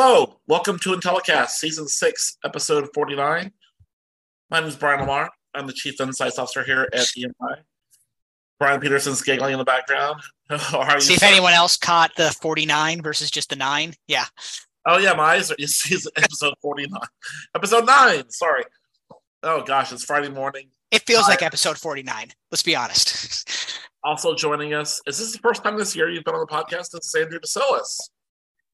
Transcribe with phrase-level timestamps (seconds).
[0.00, 3.52] Hello, welcome to Intellicast, Season 6, Episode 49.
[4.48, 5.28] My name is Brian Lamar.
[5.52, 7.62] I'm the Chief Insights Officer here at EMI.
[8.60, 10.20] Brian Peterson's giggling in the background.
[10.50, 11.00] How are you?
[11.00, 13.92] See if anyone else caught the 49 versus just the 9.
[14.06, 14.26] Yeah.
[14.86, 15.56] Oh, yeah, my eyes are.
[15.58, 17.00] It's episode 49.
[17.56, 18.62] episode 9, sorry.
[19.42, 20.68] Oh, gosh, it's Friday morning.
[20.92, 21.32] It feels Hi.
[21.32, 22.30] like episode 49.
[22.52, 23.50] Let's be honest.
[24.04, 26.92] Also joining us, is this the first time this year you've been on the podcast?
[26.92, 27.98] This is Andrew DeCilles.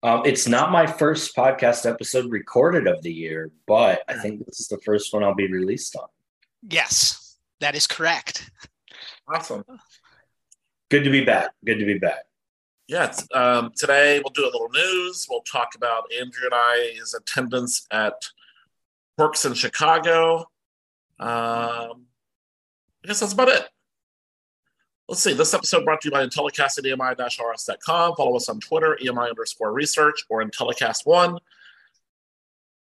[0.05, 4.61] Um, it's not my first podcast episode recorded of the year, but I think this
[4.61, 6.09] is the first one I'll be released on.
[6.69, 8.51] yes, that is correct.
[9.27, 9.65] Awesome.
[10.91, 11.53] Good to be back.
[11.65, 12.25] Good to be back.
[12.87, 13.27] Yes.
[13.33, 15.27] um, today we'll do a little news.
[15.31, 18.13] We'll talk about Andrew and I's attendance at
[19.17, 20.41] Quirks in Chicago.
[21.19, 22.05] Um,
[23.03, 23.67] I guess that's about it.
[25.09, 25.35] Let's see.
[25.35, 28.17] This episode brought to you by Intellicast at EMI-RS.com.
[28.17, 31.39] Follow us on Twitter, EMI underscore research, or Intellicast1.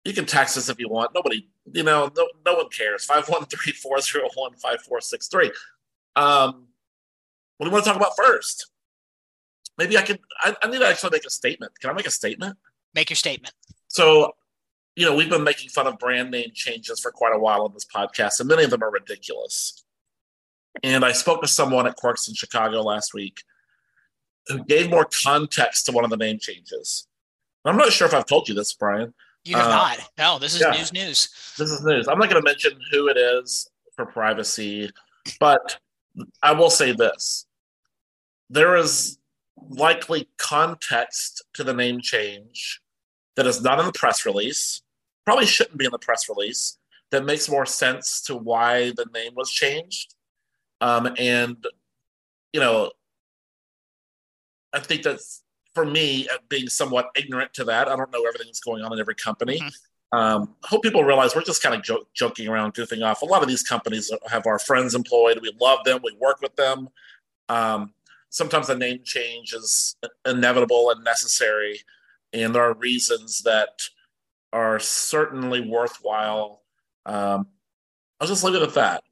[0.05, 1.11] You can text us if you want.
[1.14, 3.06] Nobody, you know, no, no one cares.
[3.06, 5.50] 513-401-5463.
[6.17, 6.69] Um,
[7.59, 8.70] what do you want to talk about first?
[9.77, 10.19] Maybe I could.
[10.41, 11.78] I, I need to actually make a statement.
[11.81, 12.56] Can I make a statement?
[12.94, 13.53] Make your statement.
[13.89, 14.33] So,
[14.94, 17.75] you know, we've been making fun of brand name changes for quite a while on
[17.75, 19.84] this podcast, and many of them are ridiculous.
[20.82, 23.42] And I spoke to someone at Quirks in Chicago last week
[24.48, 27.06] who gave more context to one of the name changes.
[27.64, 29.12] And I'm not sure if I've told you this, Brian.
[29.44, 29.98] You have Uh, not.
[30.19, 30.70] No, this is yeah.
[30.70, 31.28] news news.
[31.58, 32.08] This is news.
[32.08, 34.91] I'm not going to mention who it is for privacy,
[35.41, 35.78] but
[36.42, 37.47] I will say this.
[38.50, 39.19] There is
[39.69, 42.80] likely context to the name change
[43.36, 44.82] that is not in the press release,
[45.24, 46.78] probably shouldn't be in the press release,
[47.10, 50.14] that makes more sense to why the name was changed.
[50.80, 51.64] Um, and,
[52.53, 52.91] you know,
[54.72, 55.42] I think that's
[55.75, 57.88] for me, uh, being somewhat ignorant to that.
[57.88, 59.60] I don't know everything that's going on in every company.
[59.60, 59.75] Mhm.
[60.12, 63.22] Um, I hope people realize we're just kind of jo- joking around, goofing off.
[63.22, 65.41] A lot of these companies have our friends employed.
[65.42, 66.00] We love them.
[66.03, 66.88] We work with them.
[67.48, 67.92] Um,
[68.31, 71.81] sometimes a name change is inevitable and necessary,
[72.32, 73.81] and there are reasons that
[74.53, 76.62] are certainly worthwhile.
[77.04, 77.48] Um,
[78.20, 79.04] I'll just leave it at that.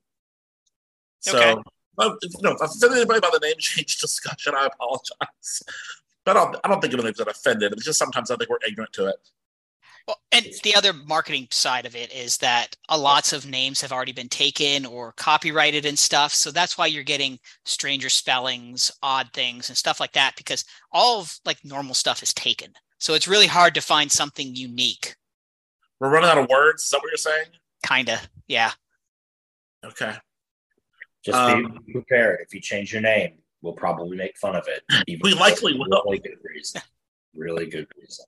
[1.25, 1.63] So, Okay.
[1.97, 5.63] well, if- you know, if I offended anybody by the name change discussion, I apologize.
[6.25, 7.73] But I don't, I don't think anybody's been offended.
[7.73, 9.17] It's just sometimes I think we're ignorant to it.
[10.07, 13.91] Well, and the other marketing side of it is that a lots of names have
[13.93, 16.35] already been taken or copyrighted and stuff.
[16.35, 21.21] So that's why you're getting stranger spellings, odd things, and stuff like that, because all
[21.21, 22.75] of like normal stuff is taken.
[22.99, 25.17] So it's really hard to find something unique.
[26.01, 26.83] We're running out of words.
[26.83, 27.47] Is that what you're saying?
[27.87, 28.21] Kinda.
[28.47, 28.73] Yeah.
[29.83, 30.17] Okay.
[31.25, 32.41] Just Um, be prepared.
[32.43, 34.83] If you change your name, we'll probably make fun of it.
[35.23, 36.03] We likely will.
[36.05, 36.83] Really good reason.
[37.35, 38.27] Really good reason.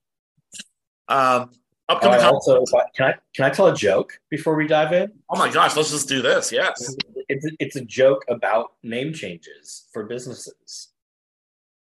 [1.08, 1.50] Um,
[1.88, 2.20] upcoming.
[2.20, 2.64] Also,
[2.94, 5.12] can I can I tell a joke before we dive in?
[5.30, 6.50] oh my gosh, let's just do this.
[6.50, 6.96] Yes.
[7.28, 10.88] It's a, it's a joke about name changes for businesses.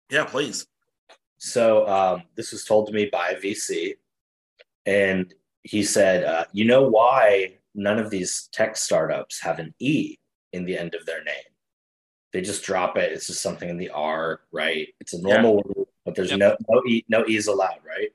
[0.10, 0.68] Yeah, please.
[1.38, 3.96] So um, this was told to me by a VC,
[4.86, 5.34] and
[5.64, 10.18] he said, uh, "You know why none of these tech startups have an E
[10.54, 11.36] in the end of their name?
[12.32, 13.12] They just drop it.
[13.12, 14.88] It's just something in the R, right?
[15.00, 16.40] It's a normal word, but there's Yep.
[16.40, 18.10] no no E no E's allowed, right?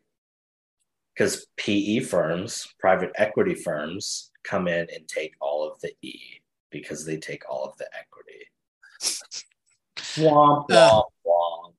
[1.14, 6.40] Because PE firms, private equity firms, come in and take all of the E
[6.70, 8.46] because they take all of the equity.
[10.16, 10.90] Womp Uh.
[10.90, 11.74] womp womp.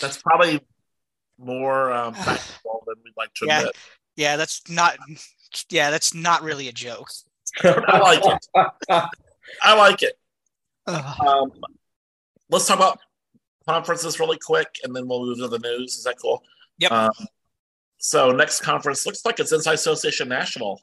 [0.00, 0.60] That's probably
[1.38, 3.58] more um, than we'd like to Yeah.
[3.60, 3.76] admit.
[4.16, 4.98] Yeah, that's not.
[5.70, 7.08] Yeah, that's not really a joke.
[7.64, 8.46] I like it.
[9.62, 10.18] I like it.
[10.86, 11.52] Um,
[12.50, 12.98] let's talk about
[13.66, 15.96] conferences really quick, and then we'll move to the news.
[15.96, 16.42] Is that cool?
[16.78, 16.92] Yep.
[16.92, 17.10] Um,
[17.98, 20.80] so next conference looks like it's Insights Association National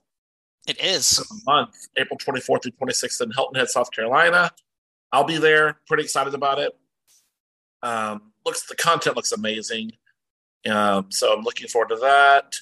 [0.67, 1.23] It is.
[1.45, 4.51] month, April 24th through 26th in Hilton Head, South Carolina.
[5.11, 5.79] I'll be there.
[5.87, 6.73] Pretty excited about it.
[7.81, 9.91] Um, looks the content looks amazing.
[10.69, 12.55] Um, so I'm looking forward to that.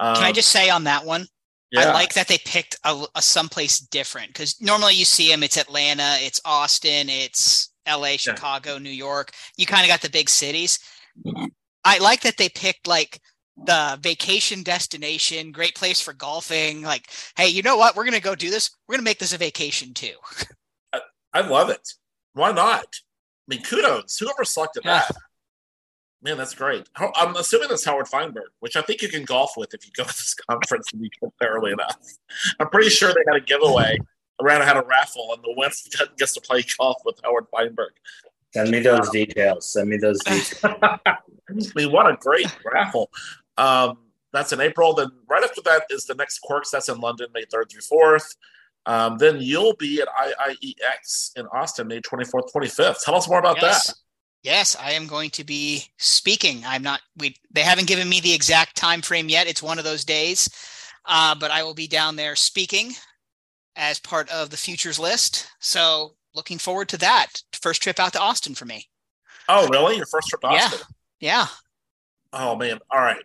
[0.00, 1.26] Um, Can I just say on that one?
[1.70, 5.42] Yeah, I like that they picked a, a someplace different because normally you see them.
[5.42, 9.32] It's Atlanta, it's Austin, it's L.A., Chicago, New York.
[9.56, 10.78] You kind of got the big cities.
[11.84, 13.20] I like that they picked like
[13.66, 16.82] the vacation destination, great place for golfing.
[16.82, 17.96] Like, hey, you know what?
[17.96, 18.70] We're gonna go do this.
[18.88, 20.14] We're gonna make this a vacation too.
[21.32, 21.88] I love it.
[22.32, 22.84] Why not?
[22.84, 24.16] I mean, kudos.
[24.18, 25.04] Whoever selected Yeah.
[25.08, 25.16] that.
[26.22, 26.86] Man, that's great.
[26.96, 30.04] I'm assuming that's Howard Feinberg, which I think you can golf with if you go
[30.04, 31.96] to this conference and you get there early enough.
[32.58, 33.96] I'm pretty sure they had a giveaway.
[34.42, 37.92] Around had a raffle, and the winner gets to play golf with Howard Feinberg.
[38.54, 39.70] Send me those details.
[39.70, 40.60] Send me those details.
[40.64, 41.18] I
[41.76, 43.10] mean, what a great raffle.
[43.58, 43.98] Um,
[44.32, 44.94] that's in April.
[44.94, 46.70] Then right after that is the next Quirks.
[46.70, 48.36] That's in London, May 3rd through 4th.
[48.86, 53.04] Um, then you'll be at IIEX in Austin, May 24th, 25th.
[53.04, 53.88] Tell us more about yes.
[53.88, 53.94] that.
[54.42, 56.62] Yes, I am going to be speaking.
[56.66, 57.00] I'm not.
[57.18, 59.46] We they haven't given me the exact time frame yet.
[59.46, 60.48] It's one of those days,
[61.04, 62.92] uh, but I will be down there speaking
[63.76, 65.48] as part of the futures list.
[65.60, 67.42] So looking forward to that.
[67.52, 68.88] First trip out to Austin for me.
[69.48, 69.96] Oh, really?
[69.96, 70.80] Your first trip to Austin?
[71.18, 71.40] Yeah.
[71.42, 71.46] Yeah.
[72.32, 72.78] Oh man.
[72.90, 73.22] All right.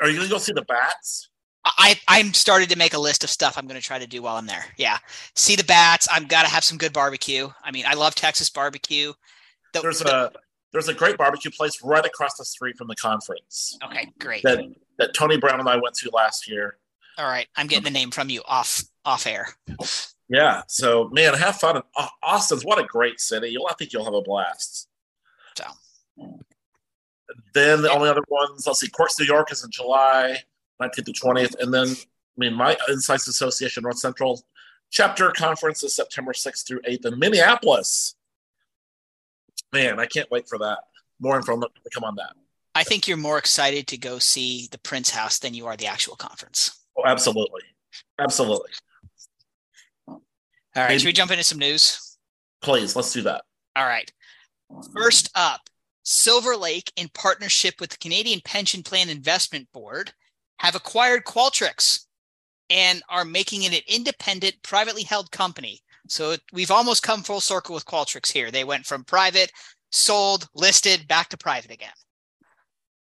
[0.00, 1.28] Are you gonna go see the bats?
[1.64, 4.22] I I'm started to make a list of stuff I'm going to try to do
[4.22, 4.64] while I'm there.
[4.76, 4.98] Yeah,
[5.34, 6.08] see the bats.
[6.10, 7.48] I'm got to have some good barbecue.
[7.62, 9.12] I mean, I love Texas barbecue.
[9.72, 10.32] The, there's the, a
[10.72, 13.78] there's a great barbecue place right across the street from the conference.
[13.84, 14.42] Okay, great.
[14.42, 14.64] That
[14.98, 16.78] that Tony Brown and I went to last year.
[17.16, 19.48] All right, I'm getting the name from you off off air.
[20.28, 20.62] Yeah.
[20.68, 21.76] So man, have fun.
[21.76, 21.82] In
[22.22, 23.48] Austin's what a great city.
[23.48, 24.88] You'll I think you'll have a blast.
[25.56, 25.64] So.
[27.54, 30.38] Then the only other ones, let's see, Quirks New York is in July
[30.80, 31.60] 19th to 20th.
[31.60, 34.44] And then, I mean, my Insights Association North Central
[34.90, 38.14] chapter conference is September 6th through 8th in Minneapolis.
[39.72, 40.78] Man, I can't wait for that.
[41.20, 42.32] More info to come on that.
[42.74, 45.86] I think you're more excited to go see the Prince House than you are the
[45.86, 46.84] actual conference.
[46.96, 47.62] Oh, absolutely.
[48.18, 48.70] Absolutely.
[50.06, 50.20] All
[50.76, 50.88] right.
[50.88, 52.18] Maybe, should we jump into some news?
[52.62, 53.42] Please, let's do that.
[53.74, 54.10] All right.
[54.94, 55.60] First up,
[56.04, 60.12] Silver Lake, in partnership with the Canadian Pension Plan Investment Board,
[60.58, 62.06] have acquired Qualtrics
[62.70, 65.80] and are making it an independent, privately held company.
[66.08, 68.50] So we've almost come full circle with Qualtrics here.
[68.50, 69.52] They went from private,
[69.90, 71.90] sold, listed, back to private again.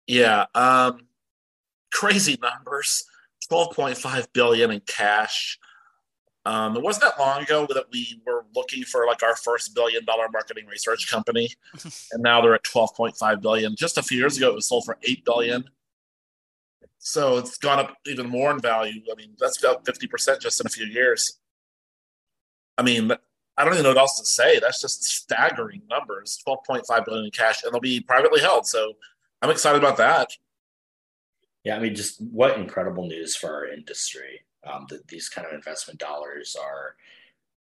[0.07, 1.07] Yeah, um,
[1.91, 3.03] crazy numbers.
[3.51, 5.59] 12.5 billion in cash.
[6.45, 10.03] Um, it wasn't that long ago that we were looking for like our first billion
[10.03, 11.49] dollar marketing research company,
[12.11, 13.75] and now they're at 12.5 billion.
[13.75, 15.63] Just a few years ago, it was sold for 8 billion.
[16.99, 19.01] So it's gone up even more in value.
[19.11, 21.39] I mean, that's about 50% just in a few years.
[22.77, 23.11] I mean,
[23.57, 24.59] I don't even know what else to say.
[24.59, 28.65] That's just staggering numbers 12.5 billion in cash, and they'll be privately held.
[28.65, 28.93] So
[29.41, 30.31] I'm excited about that.
[31.63, 35.53] Yeah, I mean, just what incredible news for our industry um, that these kind of
[35.53, 36.95] investment dollars are,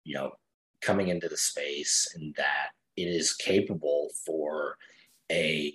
[0.04, 0.32] you know,
[0.81, 4.76] coming into the space and that it is capable for
[5.31, 5.75] a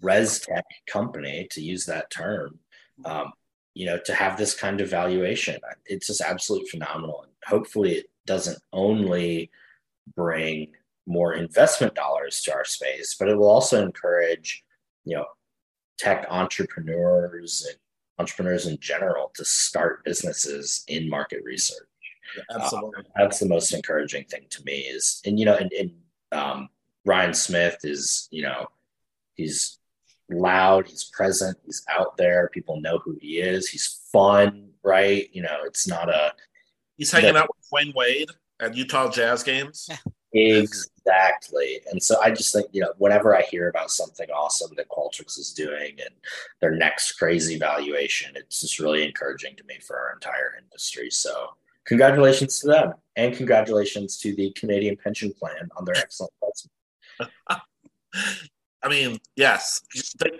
[0.00, 2.58] res tech company to use that term,
[3.04, 3.32] um,
[3.74, 5.58] you know, to have this kind of valuation.
[5.86, 7.22] It's just absolutely phenomenal.
[7.22, 9.50] And hopefully it doesn't only
[10.14, 10.68] bring
[11.06, 14.64] more investment dollars to our space, but it will also encourage,
[15.04, 15.26] you know,
[15.98, 17.76] tech entrepreneurs and
[18.18, 21.86] entrepreneurs in general to start businesses in market research.
[22.36, 23.00] Yeah, absolutely.
[23.00, 25.90] Uh, that's the most encouraging thing to me is, and you know, and, and
[26.32, 26.68] um,
[27.04, 28.66] Ryan Smith is, you know,
[29.34, 29.78] he's
[30.30, 32.50] loud, he's present, he's out there.
[32.52, 33.68] People know who he is.
[33.68, 35.28] He's fun, right?
[35.32, 36.32] You know, it's not a.
[37.00, 38.28] He's hanging out with Dwyane Wade
[38.60, 39.88] at Utah Jazz games.
[40.34, 41.80] Exactly.
[41.90, 45.38] And so I just think, you know, whenever I hear about something awesome that Qualtrics
[45.38, 46.14] is doing and
[46.60, 51.10] their next crazy valuation, it's just really encouraging to me for our entire industry.
[51.10, 51.54] So
[51.86, 57.62] congratulations to them and congratulations to the Canadian Pension Plan on their excellent investment.
[58.82, 59.80] I mean, yes.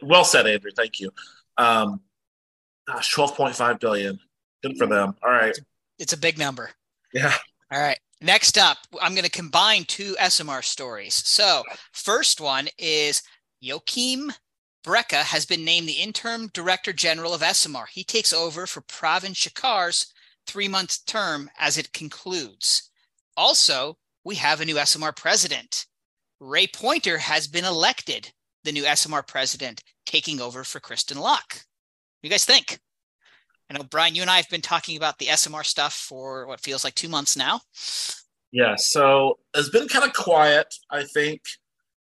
[0.02, 0.72] Well said, Andrew.
[0.76, 1.10] Thank you.
[1.56, 2.02] Um,
[2.86, 4.20] gosh, 12.5 billion.
[4.62, 5.14] Good for them.
[5.22, 5.58] All right.
[6.00, 6.70] It's a big number.
[7.12, 7.34] Yeah.
[7.70, 7.98] All right.
[8.22, 11.14] Next up, I'm going to combine two ESOMAR stories.
[11.14, 13.22] So, first one is
[13.62, 14.32] Joaquim
[14.84, 17.86] Bretcha has been named the interim director general of ESOMAR.
[17.90, 20.12] He takes over for Pravin Shakar's
[20.46, 22.90] three month term as it concludes.
[23.36, 25.86] Also, we have a new ESOMAR president.
[26.40, 28.32] Ray Poynter has been elected
[28.64, 31.52] the new ESOMAR president, taking over for Kristin Luck.
[31.52, 32.80] What do you guys think?
[33.70, 36.60] I know Brian, you and I have been talking about the ESOMAR stuff for what
[36.60, 37.60] feels like two months now.
[38.50, 40.74] Yeah, so it's been kind of quiet.
[40.90, 41.42] I think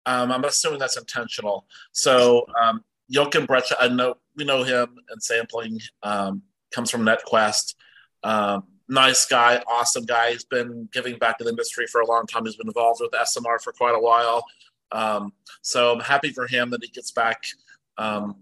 [0.05, 1.65] um, I'm assuming that's intentional.
[1.93, 6.41] So um, Bretcha, I know we know him and sampling um,
[6.73, 7.75] comes from NetQuest.
[8.23, 10.31] Um, nice guy, awesome guy.
[10.31, 12.43] He's been giving back to the industry for a long time.
[12.43, 14.43] He's been involved with ESOMAR for quite a while.
[14.91, 15.31] Um,
[15.61, 17.43] so I'm happy for him that he gets back,
[17.97, 18.35] um,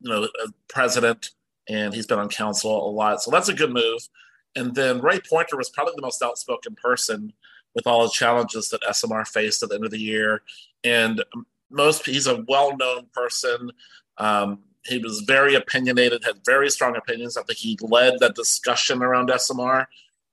[0.00, 0.28] you know,
[0.68, 1.30] president
[1.68, 3.22] and he's been on council a lot.
[3.22, 4.08] So that's a good move.
[4.56, 7.32] And then Ray Poynter was probably the most outspoken person
[7.74, 10.42] with all the challenges that ESOMAR faced at the end of the year.
[10.84, 11.24] And
[11.70, 13.72] most he's a well-known person.
[14.18, 17.36] Um, he was very opinionated, had very strong opinions.
[17.36, 19.86] I think he led that discussion around ESOMAR.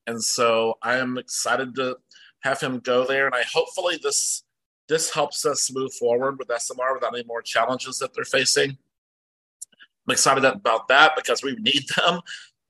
[0.06, 1.96] And so I am excited to
[2.40, 3.26] have him go there.
[3.26, 4.44] And I hopefully this
[4.88, 8.76] this helps us move forward with ESOMAR without any more challenges that they're facing.
[10.06, 12.20] I'm excited about that because we need them.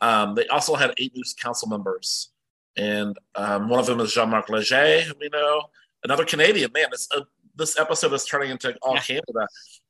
[0.01, 2.31] Um, they also had eight new council members,
[2.77, 5.63] and um, one of them is Jean Marc Leger, who we know,
[6.05, 6.73] another Canadian.
[6.73, 7.21] Man, this, uh,
[7.55, 9.01] this episode is turning into all yeah.
[9.01, 9.49] Canada,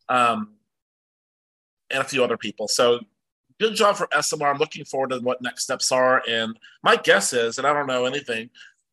[0.09, 0.55] um,
[1.91, 2.69] and a few other people.
[2.69, 3.01] So
[3.59, 4.51] good job for ESOMAR.
[4.51, 6.23] I'm looking forward to what next steps are.
[6.29, 8.51] And my guess is, and I don't know anything,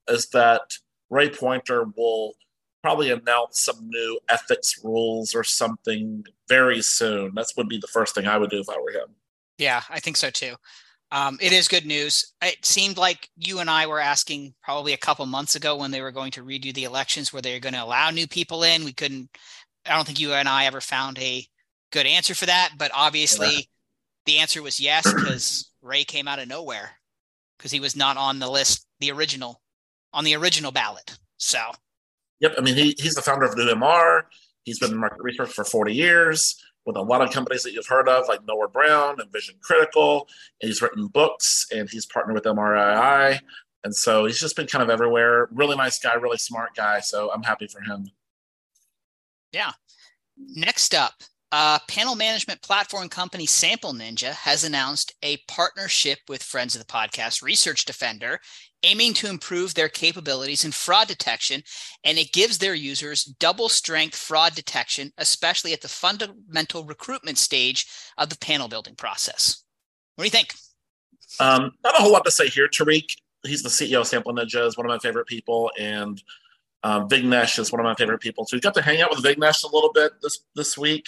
[0.07, 0.77] is that
[1.09, 2.33] Ray Poynter will
[2.81, 7.33] probably announce some new ethics rules or something very soon.
[7.35, 9.15] That would be the first thing I would do if I were him.
[9.57, 10.55] Yeah, I think so too.
[11.11, 12.33] Um, it is good news.
[12.41, 16.01] It seemed like you and I were asking probably a couple months ago when they
[16.01, 18.85] were going to redo the elections, where they were going to allow new people in.
[18.85, 19.29] We couldn't.
[19.85, 21.45] I don't think you and I ever found a
[21.91, 23.61] good answer for that, but obviously yeah.
[24.25, 26.91] the answer was yes because Ray came out of nowhere
[27.57, 29.61] because he was not on the list, the original,
[30.13, 31.17] on the original ballot.
[31.37, 31.59] So
[32.39, 32.55] Yep.
[32.57, 34.23] I mean, he, he's the founder of NewMR.
[34.63, 36.55] He's been in market research for 40 years
[36.85, 40.27] with a lot of companies that you've heard of, like Nowhere Brown and Vision Critical.
[40.61, 43.39] And he's written books and he's partnered with MRII.
[43.83, 45.49] And so he's just been kind of everywhere.
[45.51, 46.99] Really nice guy, really smart guy.
[46.99, 48.07] So I'm happy for him.
[49.51, 49.71] Yeah.
[50.37, 51.13] Next up,
[51.51, 56.91] uh, panel management platform company Sample Ninja has announced a partnership with Friends of the
[56.91, 58.39] Podcast Research Defender,
[58.83, 61.63] aiming to improve their capabilities in fraud detection.
[62.03, 67.87] And it gives their users double strength fraud detection, especially at the fundamental recruitment stage
[68.17, 69.63] of the panel building process.
[70.15, 70.53] What do you think?
[71.39, 72.67] Um, not a whole lot to say here.
[72.67, 73.05] Tariq,
[73.45, 75.71] he's the CEO of Sample Ninja, is one of my favorite people.
[75.79, 76.21] And
[76.83, 78.45] um, Vignesh is one of my favorite people.
[78.45, 81.05] So we got to hang out with Vignesh a little bit this this week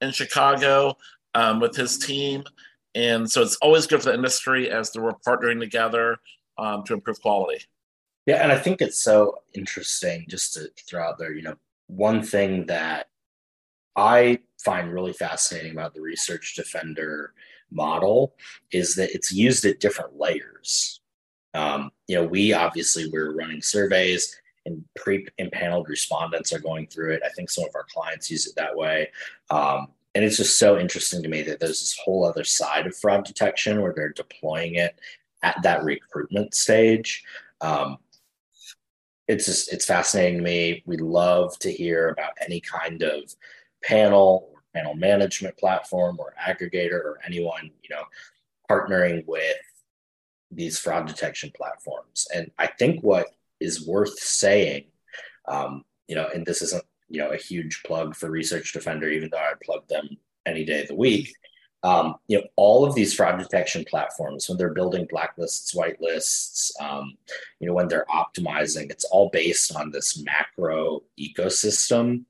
[0.00, 0.96] in Chicago
[1.34, 2.44] um, with his team.
[2.94, 6.18] And so it's always good for the industry as they're partnering together
[6.58, 7.64] um, to improve quality.
[8.26, 11.56] Yeah, and I think it's so interesting just to throw out there, you know,
[11.88, 13.08] one thing that
[13.96, 17.34] I find really fascinating about the research defender
[17.70, 18.34] model
[18.70, 21.00] is that it's used at different layers.
[21.54, 27.14] Um, you know, we obviously we're running surveys and pre impaneled respondents are going through
[27.14, 27.22] it.
[27.24, 29.10] I think some of our clients use it that way.
[29.50, 32.96] Um, and it's just so interesting to me that there's this whole other side of
[32.96, 34.98] fraud detection where they're deploying it
[35.42, 37.24] at that recruitment stage.
[37.60, 37.98] Um,
[39.28, 40.82] it's just it's fascinating to me.
[40.86, 43.34] We love to hear about any kind of
[43.82, 48.04] panel or panel management platform or aggregator or anyone you know
[48.70, 49.56] partnering with
[50.50, 52.26] these fraud detection platforms.
[52.34, 53.28] And I think what
[53.60, 54.84] is worth saying.
[55.48, 59.30] Um, you know, and this isn't you know a huge plug for Research Defender, even
[59.30, 61.34] though I plug them any day of the week.
[61.84, 67.14] Um, you know, all of these fraud detection platforms, when they're building blacklists, whitelists, um,
[67.58, 72.24] you know, when they're optimizing, it's all based on this macro ecosystem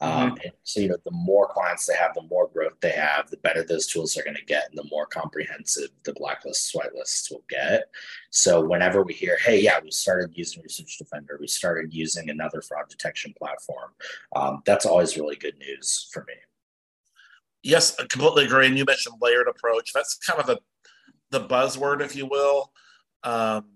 [0.00, 0.48] um, mm-hmm.
[0.62, 3.64] so, you know, the more clients they have, the more growth they have, the better
[3.64, 7.90] those tools are going to get, and the more comprehensive the blacklists, whitelists will get.
[8.30, 12.62] So, whenever we hear, hey, yeah, we started using Research Defender, we started using another
[12.62, 13.90] fraud detection platform,
[14.36, 16.34] um, that's always really good news for me.
[17.62, 18.66] Yes, I completely agree.
[18.66, 19.92] And you mentioned layered approach.
[19.92, 20.58] That's kind of the
[21.30, 22.72] the buzzword, if you will.
[23.22, 23.66] Um,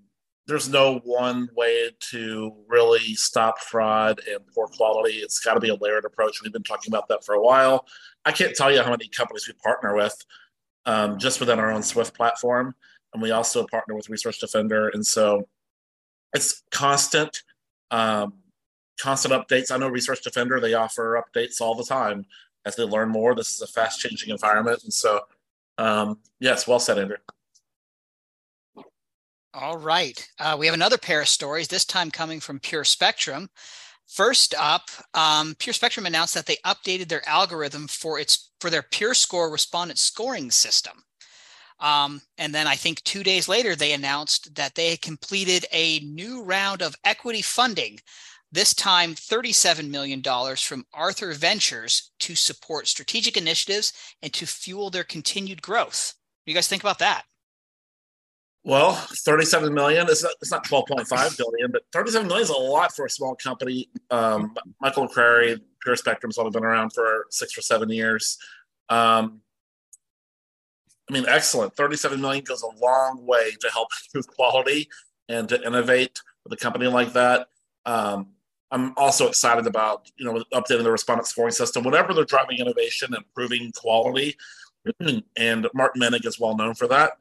[0.46, 5.16] there's no one way to really stop fraud and poor quality.
[5.16, 6.42] It's got to be a layered approach.
[6.42, 7.86] We've been talking about that for a while.
[8.24, 10.14] I can't tell you how many companies we partner with
[10.86, 12.74] um, just within our own Swift platform.
[13.12, 14.88] And we also partner with Research Defender.
[14.88, 15.46] And so
[16.32, 17.42] it's constant,
[17.90, 18.34] um,
[19.00, 19.70] constant updates.
[19.70, 22.24] I know Research Defender, they offer updates all the time
[22.64, 23.34] as they learn more.
[23.34, 24.82] This is a fast changing environment.
[24.84, 25.20] And so,
[25.78, 27.16] um, yes, well said, Andrew.
[29.54, 30.26] All right.
[30.38, 33.48] Uh, we have another pair of stories, this time coming from PureSpectrum.
[34.06, 39.50] First up, um, PureSpectrum announced that they updated their algorithm for its for their PureScore
[39.50, 41.02] respondent scoring system.
[41.80, 46.42] Um, and then I think two days later, they announced that they completed a new
[46.42, 47.98] round of equity funding,
[48.52, 50.22] this time $37 million
[50.56, 53.92] from Arthur Ventures to support strategic initiatives
[54.22, 56.14] and to fuel their continued growth.
[56.14, 57.24] What do you guys think about that?
[58.64, 60.06] Well, 37 million.
[60.08, 63.34] It's not, it's not 12.5 billion, but 37 million is a lot for a small
[63.34, 63.88] company.
[64.10, 68.38] Um, Michael McCrary, PureSpectrum's only been around for six or seven years.
[68.88, 69.40] Um,
[71.10, 71.74] I mean, excellent.
[71.74, 74.88] 37 million goes a long way to help improve quality
[75.28, 77.48] and to innovate with a company like that.
[77.84, 78.28] Um,
[78.72, 81.84] I'm also excited about, you know, updating the respondent scoring system.
[81.84, 84.36] Whenever they're driving innovation, improving quality,
[85.36, 87.12] and Mark Menig is well known for that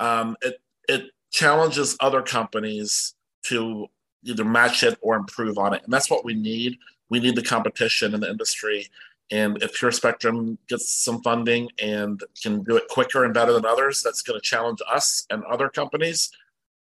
[0.00, 3.86] um, it it challenges other companies to
[4.24, 6.78] either match it or improve on it, and that's what we need.
[7.08, 8.88] We need the competition in the industry,
[9.30, 14.02] And if PureSpectrum gets some funding and can do it quicker and better than others,
[14.02, 16.30] that's going to challenge us and other companies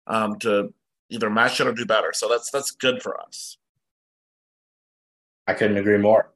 [0.07, 0.73] um, to
[1.09, 2.11] either match it or do better.
[2.13, 3.57] So that's that's good for us.
[5.47, 6.33] I couldn't agree more.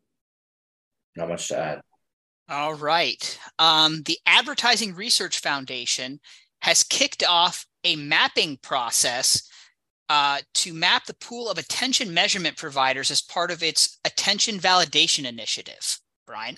[1.15, 1.81] Not much to add.
[2.49, 3.39] All right.
[3.59, 6.19] Um, the Advertising Research Foundation
[6.61, 9.49] has kicked off a mapping process
[10.09, 15.25] uh, to map the pool of attention measurement providers as part of its attention validation
[15.25, 15.99] initiative.
[16.25, 16.57] Brian,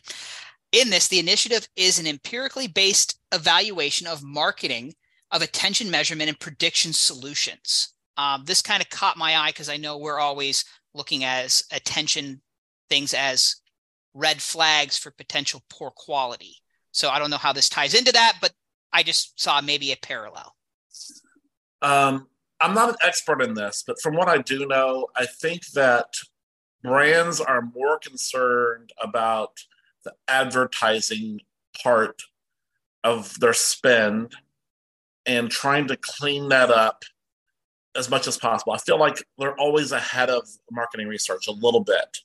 [0.72, 4.94] in this, the initiative is an empirically based evaluation of marketing
[5.32, 7.94] of attention measurement and prediction solutions.
[8.18, 12.42] Um, this kind of caught my eye because I know we're always looking as attention
[12.90, 13.58] things as
[14.14, 16.56] red flags for potential poor quality.
[16.92, 18.52] So I don't know how this ties into that, but
[18.92, 20.56] I just saw maybe a parallel.
[21.82, 22.28] Um,
[22.60, 26.14] I'm not an expert in this, but from what I do know, I think that
[26.82, 29.52] brands are more concerned about
[30.04, 31.42] the advertising
[31.82, 32.22] part
[33.04, 34.36] of their spend
[35.26, 37.04] and trying to clean that up
[38.00, 38.72] as much as possible.
[38.72, 42.18] I feel like they're always ahead of marketing research a little bit.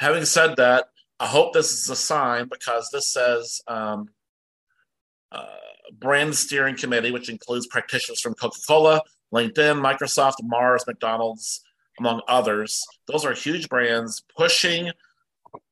[0.00, 0.86] Having said that,
[1.20, 4.08] I hope this is a sign because this says um,
[5.30, 5.44] uh,
[6.00, 9.00] brand steering committee, which includes practitioners from Coca Cola,
[9.32, 11.62] LinkedIn, Microsoft, Mars, McDonald's,
[12.00, 12.84] among others.
[13.06, 14.90] Those are huge brands pushing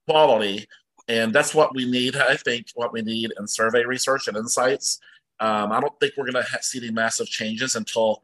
[0.09, 0.67] quality.
[1.09, 5.01] And that's what we need, I think, what we need in survey research and insights.
[5.41, 8.23] Um, I don't think we're going to see any massive changes until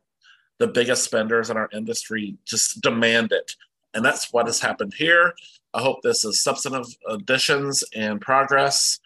[0.59, 3.53] the biggest spenders in our industry just demand it.
[3.95, 5.33] And that's what has happened here.
[5.75, 8.99] I hope this is substantive additions and progress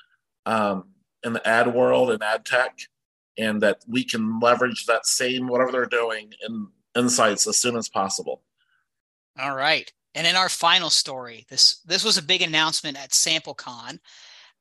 [0.46, 0.84] um,
[1.22, 2.78] in the ad world and ad tech,
[3.38, 7.88] and that we can leverage that same whatever they're doing in insights as soon as
[7.88, 8.42] possible.
[9.38, 9.90] All right.
[10.14, 13.98] And in our final story, this this was a big announcement at SampleCon.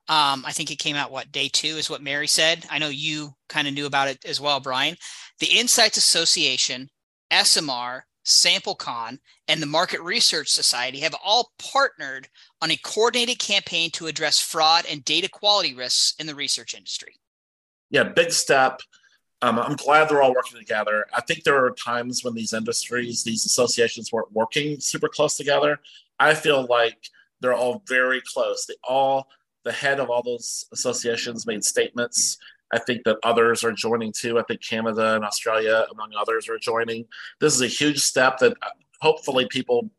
[0.07, 2.65] Um, I think it came out what day two is what Mary said.
[2.69, 4.95] I know you kind of knew about it as well, Brian.
[5.41, 6.91] The Insights Association,
[7.31, 12.29] ESOMAR, SampleCon, and the Market Research Society have all partnered
[12.61, 17.15] on a coordinated campaign to address fraud and data quality risks in the research industry.
[17.89, 18.81] Yeah, big step.
[19.41, 21.07] Um, I'm glad they're all working together.
[21.11, 25.79] I think there are times when these industries, these associations weren't working super close together.
[26.19, 28.67] I feel like they're all very close.
[28.67, 29.27] They all,
[29.63, 32.37] the head of all those associations made statements
[32.73, 34.39] I think that others are joining too.
[34.39, 37.05] I think Canada and Australia, among others, are joining.
[37.39, 38.69] This is a huge step that uh,
[39.01, 39.89] hopefully people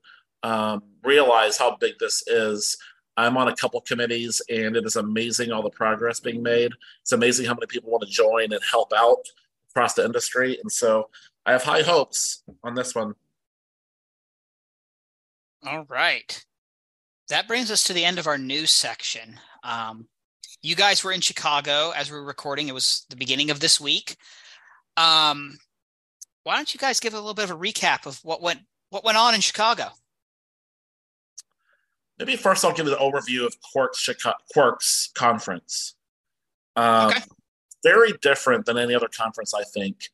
[0.43, 2.77] um, realize how big this is.
[3.17, 6.73] I'm on a couple committees, and it is amazing all the progress being made.
[7.03, 9.27] It's amazing how many people want to join and help out
[9.71, 10.59] across the industry.
[10.63, 11.11] And so
[11.45, 13.15] I have high hopes on this one.
[15.67, 16.45] All right.
[17.29, 19.39] That brings us to the end of our news section.
[19.63, 20.09] Um,
[20.63, 22.69] you guys were in Chicago as we were recording.
[22.69, 24.17] It was the beginning of this week.
[24.97, 25.59] Um,
[26.45, 29.05] why don't you guys give a little bit of a recap of what went what
[29.05, 29.89] went on in Chicago?
[32.19, 35.95] Maybe first I'll give an overview of Quirks Chicago, Quirks conference.
[36.77, 37.21] Um, okay.
[37.83, 40.09] Very different than any other conference, I think.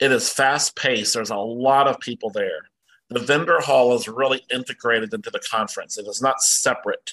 [0.00, 1.14] It is fast paced.
[1.14, 2.68] There's a lot of people there.
[3.10, 5.98] The vendor hall is really integrated into the conference.
[5.98, 7.12] It is not separate.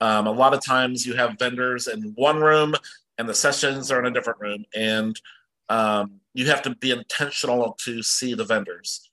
[0.00, 2.74] Um, a lot of times you have vendors in one room
[3.18, 5.18] and the sessions are in a different room, and
[5.68, 9.10] um, you have to be intentional to see the vendors.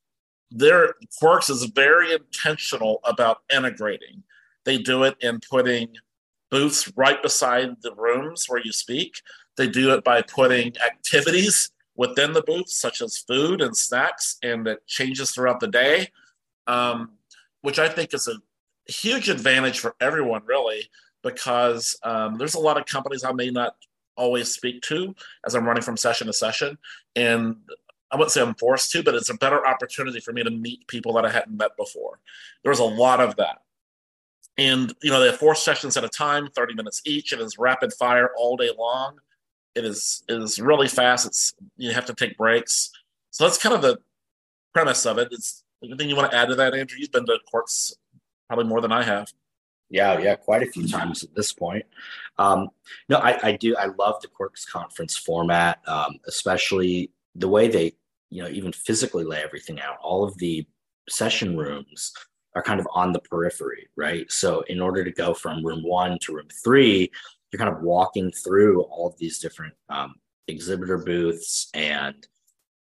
[0.51, 4.23] Their Quirks is very intentional about integrating.
[4.65, 5.95] They do it in putting
[6.51, 9.21] booths right beside the rooms where you speak.
[9.57, 14.67] They do it by putting activities within the booths, such as food and snacks, and
[14.67, 16.11] it changes throughout the day,
[16.67, 17.11] um,
[17.61, 18.35] which I think is a
[18.87, 20.89] huge advantage for everyone, really,
[21.23, 23.75] because um, there's a lot of companies I may not
[24.15, 25.15] always speak to
[25.45, 26.77] as I'm running from session to session.
[27.15, 27.57] And
[28.11, 30.87] I wouldn't say I'm forced to, but it's a better opportunity for me to meet
[30.87, 32.19] people that I hadn't met before.
[32.63, 33.59] There's a lot of that.
[34.57, 37.33] And, you know, they have four sessions at a time, 30 minutes each.
[37.33, 39.17] It is rapid fire all day long.
[39.73, 41.25] It is, it is really fast.
[41.25, 42.91] It's, you have to take breaks.
[43.31, 43.97] So that's kind of the
[44.73, 45.29] premise of it.
[45.31, 46.99] It's anything you want to add to that, Andrew?
[46.99, 47.95] You've been to Quirks
[48.47, 49.27] probably more than I have.
[49.89, 51.85] Yeah, yeah, quite a few times at this point.
[52.39, 52.69] Um,
[53.09, 53.75] no, I, I do.
[53.75, 57.93] I love the Quirks conference format, um, especially the way they,
[58.31, 59.97] you know, even physically lay everything out.
[60.01, 60.65] All of the
[61.09, 62.11] session rooms
[62.55, 64.31] are kind of on the periphery, right?
[64.31, 67.11] So in order to go from room one to room three,
[67.51, 70.15] you're kind of walking through all of these different um,
[70.47, 72.15] exhibitor booths and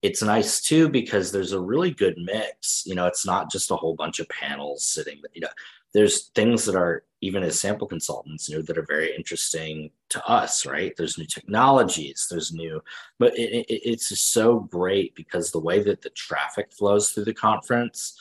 [0.03, 2.83] it's nice too because there's a really good mix.
[2.85, 5.23] You know, it's not just a whole bunch of panels sitting.
[5.33, 5.49] You know,
[5.95, 10.25] there's things that are even as sample consultants, you know, that are very interesting to
[10.27, 10.93] us, right?
[10.97, 12.83] There's new technologies, there's new,
[13.21, 17.27] but it, it, it's just so great because the way that the traffic flows through
[17.27, 18.21] the conference,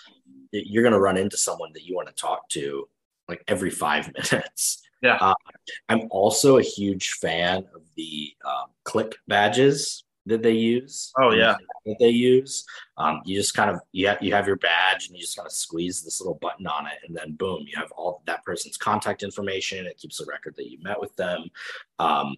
[0.52, 2.88] you're going to run into someone that you want to talk to
[3.28, 4.84] like every five minutes.
[5.02, 5.18] Yeah.
[5.20, 5.34] Uh,
[5.90, 11.12] I'm also a huge fan of the um, click badges that they use.
[11.20, 11.56] Oh yeah,
[11.86, 12.66] that they use.
[12.98, 15.46] Um, you just kind of you have, you have your badge and you just kind
[15.46, 18.78] of squeeze this little button on it, and then boom, you have all that person's
[18.78, 19.86] contact information.
[19.86, 21.50] It keeps a record that you met with them.
[22.00, 22.36] Um,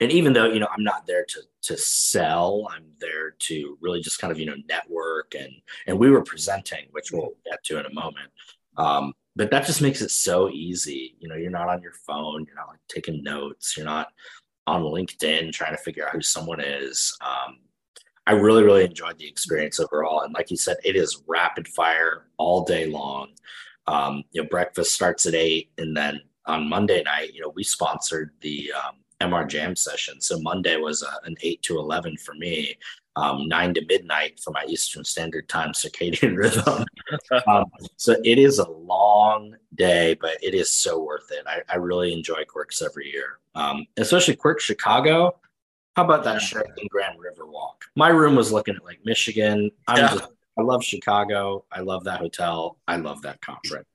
[0.00, 4.00] and even though you know I'm not there to to sell, I'm there to really
[4.00, 5.52] just kind of you know network and
[5.86, 8.30] and we were presenting, which we'll get to in a moment.
[8.76, 11.16] Um, but that just makes it so easy.
[11.18, 14.08] You know, you're not on your phone, you're not like taking notes, you're not
[14.66, 17.16] on LinkedIn trying to figure out who someone is.
[17.20, 17.58] Um,
[18.26, 20.20] I really, really enjoyed the experience overall.
[20.20, 23.30] And like you said, it is rapid fire all day long.
[23.88, 27.64] Um, you know, breakfast starts at eight, and then on Monday night, you know, we
[27.64, 30.20] sponsored the um, MR Jam session.
[30.20, 32.76] So Monday was a, an eight to eleven for me,
[33.16, 36.84] um, nine to midnight for my Eastern Standard Time circadian rhythm.
[37.46, 37.64] um,
[37.96, 41.44] so it is a long day, but it is so worth it.
[41.46, 45.36] I, I really enjoy Quirks every year, um, especially Quirk Chicago.
[45.96, 47.84] How about that Sheraton Grand River walk?
[47.96, 49.70] My room was looking at Lake Michigan.
[49.86, 50.14] I'm yeah.
[50.14, 51.66] just, I love Chicago.
[51.70, 52.78] I love that hotel.
[52.88, 53.86] I love that conference.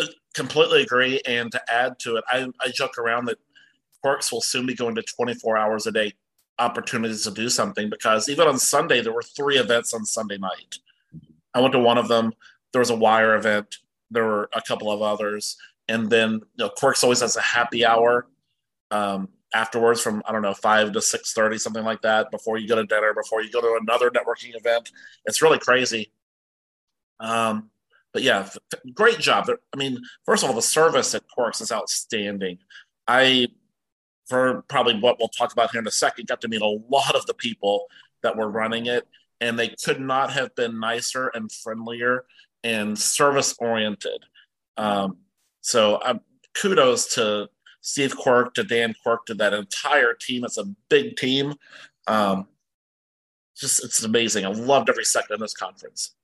[0.00, 1.20] I completely agree.
[1.26, 3.38] And to add to it, I, I joke around that
[4.02, 6.12] Quirks will soon be going to 24 hours a day
[6.58, 10.76] opportunities to do something because even on Sunday, there were three events on Sunday night.
[11.54, 12.32] I went to one of them.
[12.72, 13.76] There was a wire event.
[14.10, 15.56] There were a couple of others.
[15.88, 18.26] And then, you know, Quirks always has a happy hour
[18.90, 22.76] um, afterwards from, I don't know, 5 to 6.30, something like that, before you go
[22.76, 24.90] to dinner, before you go to another networking event.
[25.26, 26.12] It's really crazy.
[27.20, 27.70] Um,
[28.12, 28.48] but yeah,
[28.94, 29.48] great job.
[29.48, 32.58] I mean, first of all, the service at Quirks is outstanding.
[33.08, 33.48] I
[34.32, 37.14] for probably what we'll talk about here in a second, got to meet a lot
[37.14, 37.84] of the people
[38.22, 39.06] that were running it,
[39.42, 42.24] and they could not have been nicer and friendlier
[42.64, 44.24] and service oriented.
[44.78, 45.18] Um,
[45.60, 46.20] so um,
[46.54, 47.50] kudos to
[47.82, 50.46] Steve Quirk, to Dan Quirk, to that entire team.
[50.46, 51.52] It's a big team.
[52.06, 52.46] Um,
[53.54, 54.46] just it's amazing.
[54.46, 56.14] I loved every second of this conference.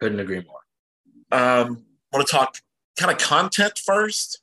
[0.00, 0.64] Couldn't agree more.
[1.30, 2.58] Um, want to talk
[2.98, 4.40] kind of content first?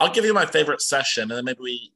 [0.00, 1.92] I'll give you my favorite session, and then maybe we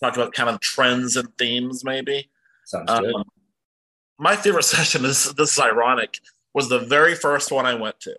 [0.00, 1.84] talk about kind of trends and themes.
[1.84, 2.30] Maybe.
[2.64, 3.14] Sounds good.
[3.14, 3.24] Um,
[4.18, 6.20] my favorite session is this is ironic.
[6.54, 8.14] Was the very first one I went to.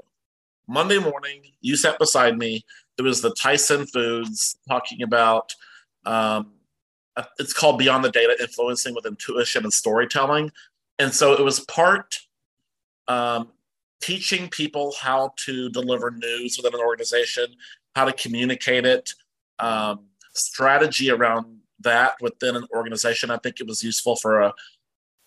[0.68, 2.66] Monday morning, you sat beside me.
[2.98, 5.54] It was the Tyson Foods talking about.
[6.06, 6.54] Um,
[7.38, 10.52] it's called Beyond the Data: Influencing with Intuition and Storytelling,
[10.98, 12.18] and so it was part
[13.08, 13.50] um,
[14.02, 17.46] teaching people how to deliver news within an organization,
[17.96, 19.14] how to communicate it,
[19.60, 23.30] um, strategy around that within an organization.
[23.30, 24.54] I think it was useful for a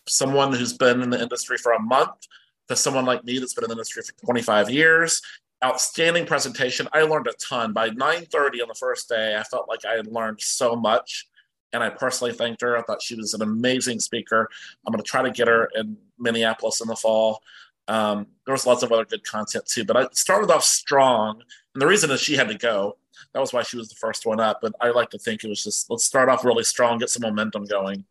[0.09, 2.27] someone who's been in the industry for a month
[2.69, 5.23] to someone like me that's been in the industry for 25 years.
[5.65, 6.89] Outstanding presentation.
[6.93, 7.73] I learned a ton.
[7.73, 11.27] By 9:30 on the first day, I felt like I had learned so much.
[11.73, 12.77] And I personally thanked her.
[12.77, 14.49] I thought she was an amazing speaker.
[14.87, 17.43] I'm going to try to get her in Minneapolis in the fall.
[17.89, 21.41] Um, there was lots of other good content too, but I started off strong,
[21.75, 22.99] and the reason is she had to go.
[23.33, 24.61] That was why she was the first one up.
[24.61, 27.23] But I like to think it was just let's start off really strong, get some
[27.23, 28.05] momentum going.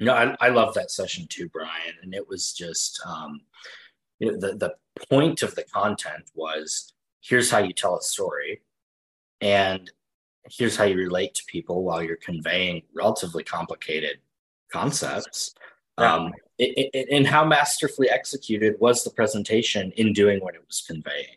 [0.00, 3.40] No, I, I love that session too, Brian, and it was just um,
[4.18, 4.74] you know the the
[5.10, 8.62] point of the content was here's how you tell a story,
[9.40, 9.90] and
[10.50, 14.18] here's how you relate to people while you're conveying relatively complicated
[14.72, 15.54] concepts.
[16.02, 20.82] Um, it, it, and how masterfully executed was the presentation in doing what it was
[20.86, 21.36] conveying.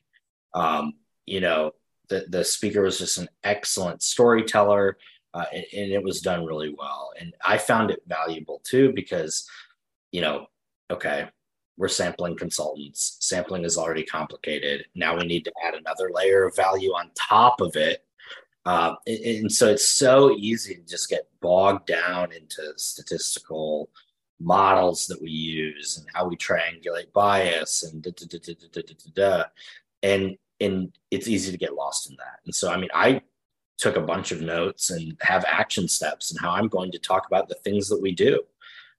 [0.54, 0.94] Um,
[1.26, 1.74] you know,
[2.10, 4.98] the, the speaker was just an excellent storyteller,
[5.34, 7.12] uh, and, and it was done really well.
[7.20, 9.48] And I found it valuable too because,
[10.12, 10.48] you know,
[10.90, 11.30] okay,
[11.78, 13.18] we're sampling consultants.
[13.22, 14.86] Sampling is already complicated.
[14.94, 18.04] Now we need to add another layer of value on top of it.
[18.66, 23.90] Uh, and, and so it's so easy to just get bogged down into statistical
[24.44, 29.44] models that we use and how we triangulate bias and da, da, da,
[30.04, 32.40] and and it's easy to get lost in that.
[32.46, 33.22] And so I mean I
[33.78, 37.26] took a bunch of notes and have action steps and how I'm going to talk
[37.28, 38.44] about the things that we do.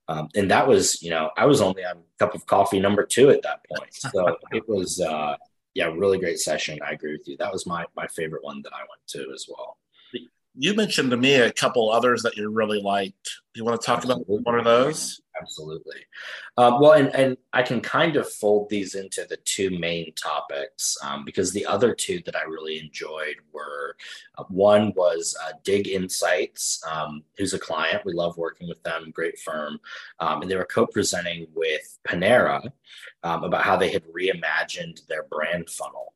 [0.09, 3.29] Um, and that was, you know, I was only on cup of coffee number two
[3.29, 3.93] at that point.
[3.93, 5.37] So it was, uh,
[5.73, 6.79] yeah, really great session.
[6.85, 7.37] I agree with you.
[7.37, 9.77] That was my my favorite one that I went to as well
[10.55, 13.41] you mentioned to me a couple others that you really liked.
[13.53, 15.21] Do you want to talk about one of those?
[15.43, 16.05] Absolutely.
[16.57, 20.97] Um, well, and, and I can kind of fold these into the two main topics
[21.03, 23.97] um, because the other two that I really enjoyed were
[24.37, 28.05] uh, one was uh, Dig Insights, um, who's a client.
[28.05, 29.79] We love working with them, great firm.
[30.19, 32.71] Um, and they were co presenting with Panera
[33.23, 36.13] um, about how they had reimagined their brand funnel.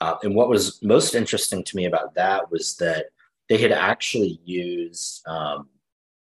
[0.00, 3.06] Uh, and what was most interesting to me about that was that
[3.48, 5.68] they had actually used um,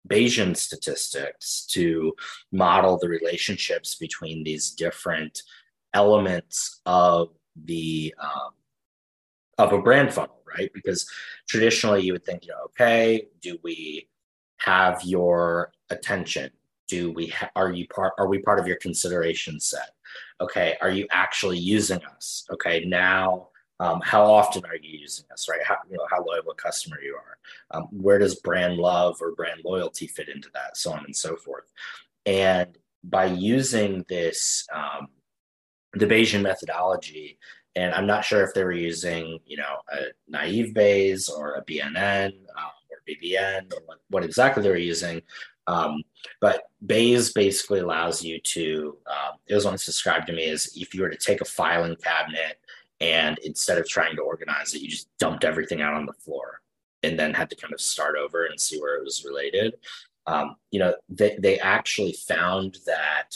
[0.07, 2.13] Bayesian statistics to
[2.51, 5.41] model the relationships between these different
[5.93, 7.29] elements of
[7.65, 8.51] the um,
[9.57, 10.71] of a brand funnel, right?
[10.73, 11.07] Because
[11.47, 14.07] traditionally you would think, you know, okay, do we
[14.59, 16.49] have your attention?
[16.87, 19.91] Do we ha- are you part are we part of your consideration set?
[20.41, 22.45] Okay, are you actually using us?
[22.51, 25.63] Okay, now um, how often are you using us, right?
[25.63, 27.37] How, you know, how loyal a customer you are.
[27.71, 31.35] Um, where does brand love or brand loyalty fit into that, so on and so
[31.37, 31.71] forth.
[32.25, 35.07] And by using this, um,
[35.93, 37.39] the Bayesian methodology,
[37.75, 41.63] and I'm not sure if they were using, you know, a naive Bayes or a
[41.63, 45.21] BNN um, or BBN or what, what, exactly they were using.
[45.67, 46.03] Um,
[46.41, 50.93] but Bayes basically allows you to, um, it was once described to me as if
[50.93, 52.57] you were to take a filing cabinet
[53.01, 56.61] and instead of trying to organize it you just dumped everything out on the floor
[57.03, 59.75] and then had to kind of start over and see where it was related.
[60.27, 63.31] Um, you know they, they actually found that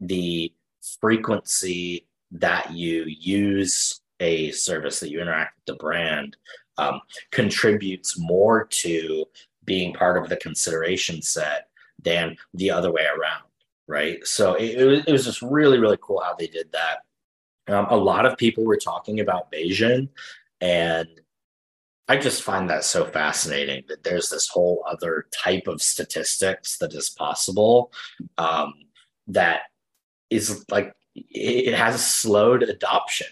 [0.00, 0.52] the
[1.00, 6.36] frequency that you use a service that you interact with the brand
[6.76, 9.24] um, contributes more to
[9.64, 11.68] being part of the consideration set
[12.02, 13.42] than the other way around
[13.90, 14.18] right?
[14.26, 16.98] So it, it, was, it was just really really cool how they did that
[17.68, 20.08] um, a lot of people were talking about Bayesian,
[20.60, 21.08] and
[22.08, 26.94] I just find that so fascinating that there's this whole other type of statistics that
[26.94, 27.92] is possible
[28.38, 28.72] um,
[29.26, 29.62] that
[30.30, 33.28] is like it has slowed adoption.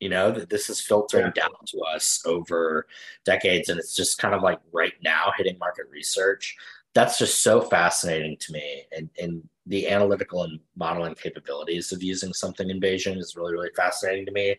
[0.00, 1.42] You know that this is filtering yeah.
[1.42, 2.86] down to us over
[3.24, 6.56] decades, and it's just kind of like right now hitting market research.
[6.94, 12.32] That's just so fascinating to me, and and the analytical and modeling capabilities of using
[12.32, 14.56] something in Bayesian is really, really fascinating to me.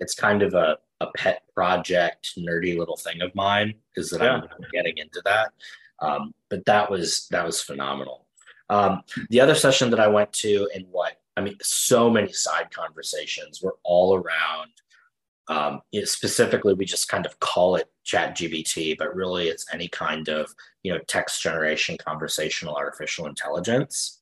[0.00, 4.36] It's kind of a, a pet project, nerdy little thing of mine, is that yeah.
[4.36, 5.52] I'm getting into that.
[6.00, 8.26] Um, but that was that was phenomenal.
[8.70, 12.70] Um, the other session that I went to, and what I mean, so many side
[12.70, 14.70] conversations were all around.
[15.48, 19.66] Um, you know, specifically, we just kind of call it Chat GPT, but really, it's
[19.72, 24.17] any kind of you know text generation, conversational artificial intelligence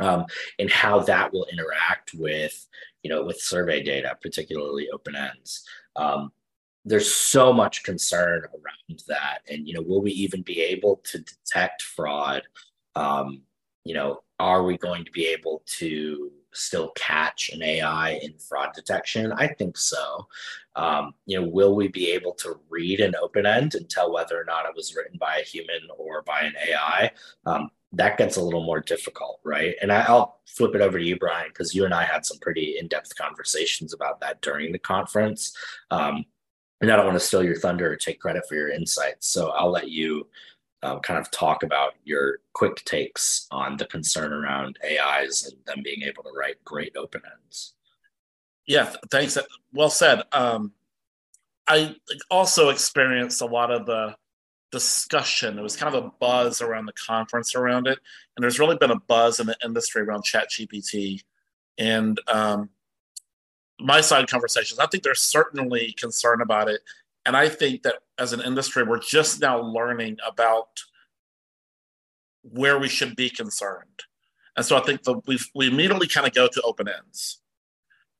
[0.00, 0.24] um,
[0.58, 2.66] and how that will interact with
[3.02, 5.64] you know with survey data particularly open ends
[5.96, 6.32] um,
[6.84, 9.40] there's so much concern around that.
[9.48, 12.42] And you know will we even be able to detect fraud?
[12.96, 13.42] Um,
[13.84, 18.70] you know are we going to be able to still catch an ai in fraud
[18.74, 19.32] detection?
[19.32, 20.26] I think so.
[20.74, 24.40] Um, you know will we be able to read an open end and tell whether
[24.40, 27.10] or not it was written by a human or by an ai
[27.46, 29.74] um, that gets a little more difficult, right?
[29.82, 32.38] And I, will flip it over to you, Brian, because you and I had some
[32.38, 35.54] pretty in depth conversations about that during the conference.
[35.90, 36.24] Um,
[36.80, 39.28] and I don't want to steal your thunder or take credit for your insights.
[39.28, 40.26] So I'll let you
[40.82, 45.82] uh, kind of talk about your quick takes on the concern around AIs and them
[45.84, 47.74] being able to write great open ends.
[48.66, 49.38] Yeah, thanks.
[49.72, 50.22] Well said.
[50.32, 50.72] Um,
[51.68, 51.94] I
[52.30, 54.16] also experienced a lot of the
[54.72, 55.58] discussion.
[55.58, 58.00] It was kind of a buzz around the conference around it,
[58.34, 61.22] and there's really been a buzz in the industry around ChatGPT.
[61.78, 62.70] And um,
[63.78, 66.80] my side conversations, I think there's certainly concern about it,
[67.24, 70.82] and I think that as an industry, we're just now learning about
[72.42, 74.02] where we should be concerned.
[74.56, 77.40] And so I think that we we immediately kind of go to open ends,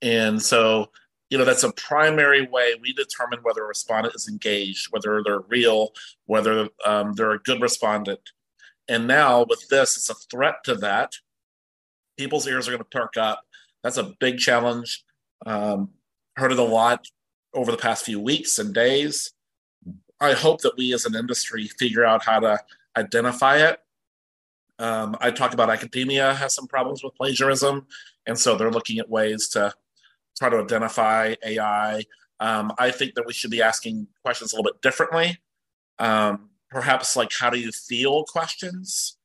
[0.01, 0.91] and so
[1.33, 5.40] you know that's a primary way we determine whether a respondent is engaged whether they're
[5.49, 5.92] real
[6.27, 8.21] whether um, they're a good respondent.
[8.87, 11.14] And now with this it's a threat to that.
[12.18, 13.42] People's ears are going to perk up.
[13.83, 15.05] That's a big challenge.
[15.47, 15.92] Um,
[16.37, 17.07] heard it a lot
[17.55, 19.33] over the past few weeks and days.
[20.21, 22.59] I hope that we as an industry figure out how to
[22.95, 23.79] identify it.
[24.79, 27.87] Um, i talk about academia has some problems with plagiarism
[28.27, 29.73] and so they're looking at ways to
[30.42, 32.02] try to identify AI.
[32.40, 35.38] Um, I think that we should be asking questions a little bit differently.
[36.00, 39.16] Um, perhaps like how do you feel questions,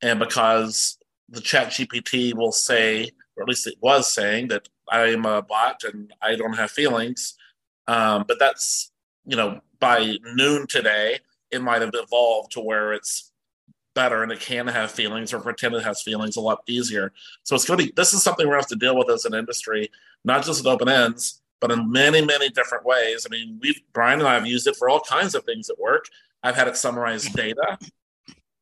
[0.00, 0.96] and because
[1.28, 5.42] the Chat GPT will say, or at least it was saying that I am a
[5.42, 7.34] bot and I don't have feelings.
[7.86, 8.90] Um, but that's
[9.26, 11.18] you know by noon today,
[11.50, 13.32] it might have evolved to where it's
[13.94, 17.12] better and it can have feelings or pretend it has feelings a lot easier.
[17.44, 19.10] So it's going to be, this is something we're going to have to deal with
[19.10, 19.90] as an industry,
[20.24, 23.26] not just with open ends, but in many, many different ways.
[23.26, 25.78] I mean, we've, Brian and I have used it for all kinds of things at
[25.78, 26.06] work.
[26.42, 27.78] I've had it summarize data.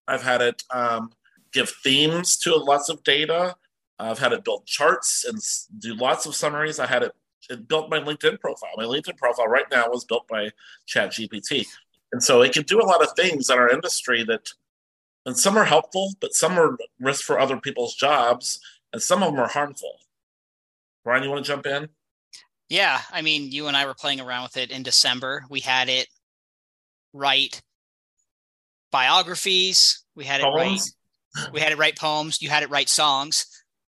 [0.07, 1.11] I've had it um,
[1.53, 3.57] give themes to lots of data.
[3.99, 5.39] I've had it build charts and
[5.81, 6.79] do lots of summaries.
[6.79, 7.13] I had it,
[7.51, 8.71] it built my LinkedIn profile.
[8.77, 10.51] My LinkedIn profile right now was built by
[10.89, 11.67] ChatGPT.
[12.13, 14.49] And so it can do a lot of things in our industry that,
[15.25, 18.61] and some are helpful, but some are risk for other people's jobs,
[18.93, 19.95] and some of them are harmful.
[21.05, 21.89] Brian, you want to jump in?
[22.69, 25.45] Yeah, I mean, you and I were playing around with it in December.
[25.51, 26.07] We had it
[27.13, 27.61] write
[28.91, 30.05] biographies.
[30.15, 30.95] We had it poems.
[31.37, 31.53] write.
[31.53, 32.41] We had it write poems.
[32.41, 33.47] You had it write songs,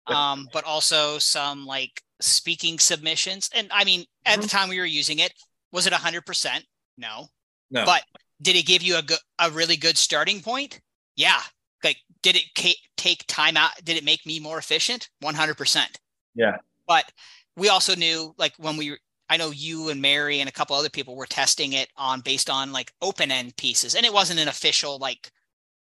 [0.07, 3.51] um, but also some like speaking submissions.
[3.55, 4.43] And I mean, at mm-hmm.
[4.43, 5.33] the time we were using it,
[5.73, 6.65] was it hundred percent?
[6.97, 7.27] No.
[7.71, 7.85] No.
[7.85, 8.03] But
[8.41, 10.81] did it give you a, go- a really good starting point?
[11.17, 11.41] Yeah.
[11.85, 13.71] Like, did it take time out?
[13.85, 15.09] Did it make me more efficient?
[15.23, 15.87] 100%.
[16.35, 16.57] Yeah.
[16.87, 17.11] But
[17.57, 18.97] we also knew, like, when we,
[19.29, 22.49] I know you and Mary and a couple other people were testing it on based
[22.49, 25.31] on like open end pieces, and it wasn't an official, like,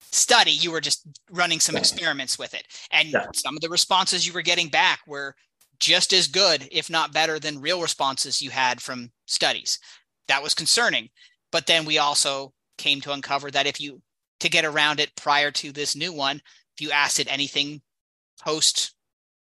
[0.00, 0.52] study.
[0.52, 2.66] You were just running some experiments with it.
[2.90, 3.26] And yeah.
[3.34, 5.34] some of the responses you were getting back were
[5.78, 9.78] just as good, if not better, than real responses you had from studies.
[10.28, 11.08] That was concerning.
[11.52, 14.00] But then we also came to uncover that if you
[14.40, 16.36] to get around it prior to this new one,
[16.76, 17.80] if you asked it anything
[18.42, 18.94] post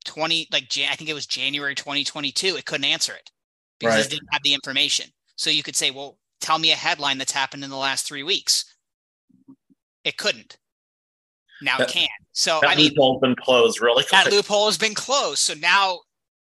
[0.05, 3.31] 20 like Jan, I think it was January 2022, it couldn't answer it
[3.79, 4.05] because right.
[4.05, 5.09] it didn't have the information.
[5.35, 8.23] So you could say, well, tell me a headline that's happened in the last three
[8.23, 8.65] weeks.
[10.03, 10.57] It couldn't.
[11.61, 12.07] Now that, it can.
[12.33, 14.03] So that I mean, loophole's been closed really.
[14.03, 14.11] Quick.
[14.11, 15.39] That loophole has been closed.
[15.39, 15.99] So now,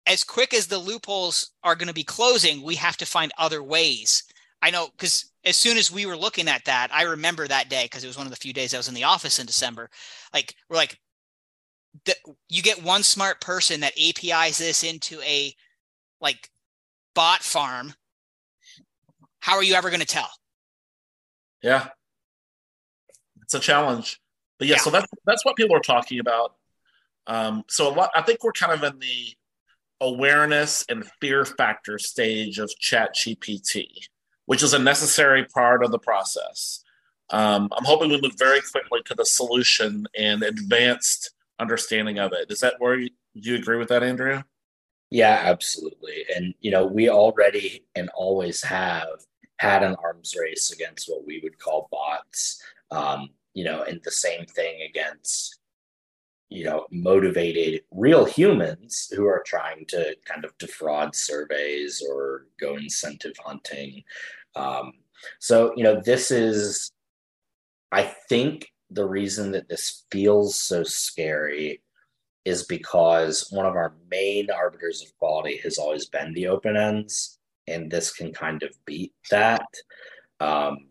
[0.05, 3.63] as quick as the loopholes are going to be closing, we have to find other
[3.63, 4.23] ways
[4.61, 7.85] I know because as soon as we were looking at that, I remember that day
[7.85, 9.89] because it was one of the few days I was in the office in December.
[10.33, 10.99] Like we're like,
[12.05, 12.15] the,
[12.49, 15.53] you get one smart person that APIs this into a
[16.19, 16.49] like
[17.15, 17.93] bot farm.
[19.39, 20.29] How are you ever going to tell?
[21.63, 21.87] Yeah,
[23.41, 24.19] it's a challenge.
[24.57, 26.55] But yeah, yeah, so that's that's what people are talking about.
[27.27, 29.33] Um, so a lot, I think we're kind of in the
[30.01, 33.85] awareness and fear factor stage of Chat GPT
[34.49, 36.83] which is a necessary part of the process.
[37.29, 42.49] Um, I'm hoping we move very quickly to the solution and advanced understanding of it.
[42.49, 44.41] Is that where you, do you agree with that, Andrew?
[45.11, 46.25] Yeah, absolutely.
[46.35, 49.23] And you know, we already and always have
[49.57, 52.59] had an arms race against what we would call bots.
[52.89, 55.59] Um, you know, and the same thing against
[56.49, 62.75] you know motivated real humans who are trying to kind of defraud surveys or go
[62.75, 64.03] incentive hunting
[64.55, 64.93] um,
[65.39, 66.91] so, you know, this is,
[67.91, 71.81] I think the reason that this feels so scary
[72.45, 77.37] is because one of our main arbiters of quality has always been the open ends,
[77.67, 79.67] and this can kind of beat that.
[80.39, 80.87] Um,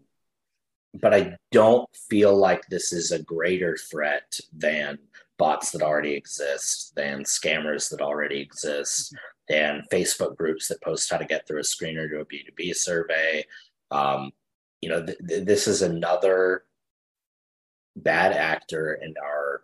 [0.95, 4.99] but I don't feel like this is a greater threat than
[5.39, 9.15] bots that already exist, than scammers that already exist,
[9.49, 13.45] than Facebook groups that post how to get through a screener to a B2B survey.
[13.91, 14.33] Um,
[14.81, 16.65] you know, th- th- this is another
[17.97, 19.63] bad actor in our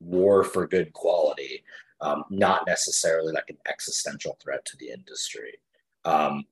[0.00, 1.62] war for good quality,
[2.00, 5.58] um, not necessarily like an existential threat to the industry.
[6.04, 6.44] Um,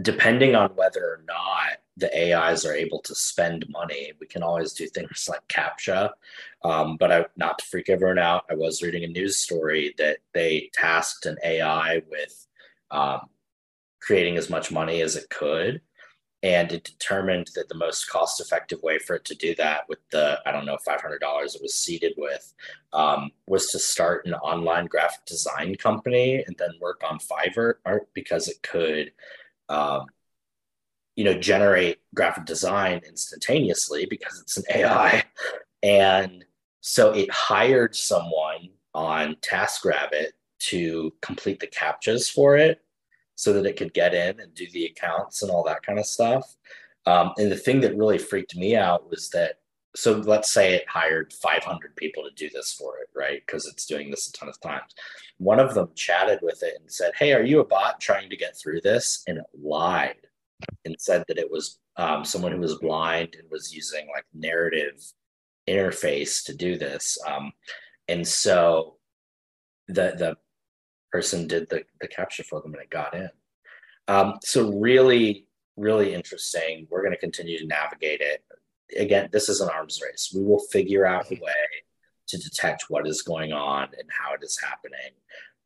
[0.00, 4.72] depending on whether or not the AIs are able to spend money, we can always
[4.72, 6.10] do things like CAPTCHA.
[6.64, 10.18] Um, but I, not to freak everyone out, I was reading a news story that
[10.32, 12.46] they tasked an AI with
[12.90, 13.20] um,
[14.00, 15.80] creating as much money as it could.
[16.42, 19.98] And it determined that the most cost effective way for it to do that with
[20.10, 22.54] the, I don't know, $500 it was seeded with,
[22.94, 28.08] um, was to start an online graphic design company and then work on Fiverr art
[28.14, 29.12] because it could
[29.70, 30.06] um,
[31.16, 35.24] you know, generate graphic design instantaneously because it's an AI.
[35.82, 36.44] And
[36.80, 42.80] so it hired someone on TaskRabbit to complete the captchas for it
[43.34, 46.04] so that it could get in and do the accounts and all that kind of
[46.04, 46.56] stuff.
[47.06, 49.60] Um, and the thing that really freaked me out was that
[49.96, 53.42] so let's say it hired 500 people to do this for it, right?
[53.44, 54.94] Because it's doing this a ton of times.
[55.40, 58.36] One of them chatted with it and said, Hey, are you a bot trying to
[58.36, 59.22] get through this?
[59.26, 60.16] And it lied
[60.84, 65.02] and said that it was um, someone who was blind and was using like narrative
[65.66, 67.16] interface to do this.
[67.26, 67.52] Um,
[68.06, 68.96] and so
[69.88, 70.36] the the
[71.10, 73.30] person did the, the CAPTCHA for them and it got in.
[74.08, 75.46] Um, so really,
[75.78, 76.86] really interesting.
[76.90, 78.44] We're going to continue to navigate it.
[78.98, 80.32] again, this is an arms race.
[80.34, 81.64] We will figure out a way
[82.30, 85.12] to detect what is going on and how it is happening.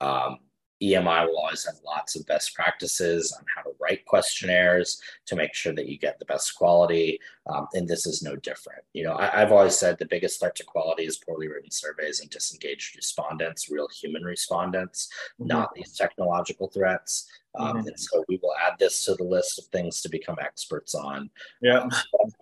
[0.01, 0.39] Um,
[0.83, 5.55] EMI will always have lots of best practices on how to write questionnaires to make
[5.55, 7.19] sure that you get the best quality.
[7.47, 8.83] Um, and this is no different.
[8.93, 12.21] You know, I, have always said the biggest threat to quality is poorly written surveys
[12.21, 15.09] and disengaged respondents, real human respondents,
[15.41, 15.49] mm-hmm.
[15.49, 17.29] not these technological threats.
[17.57, 17.87] Um, mm-hmm.
[17.89, 21.31] And so we will add this to the list of things to become experts on.
[21.63, 21.91] Yeah, um,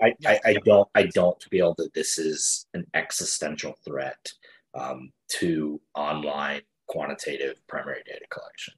[0.00, 4.32] I, I, I, don't I don't feel that this is an existential threat
[4.74, 8.74] um, to online quantitative primary data collection.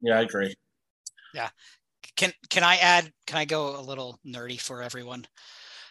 [0.00, 0.54] Yeah, I agree.
[1.34, 1.48] Yeah.
[2.16, 5.26] Can can I add can I go a little nerdy for everyone?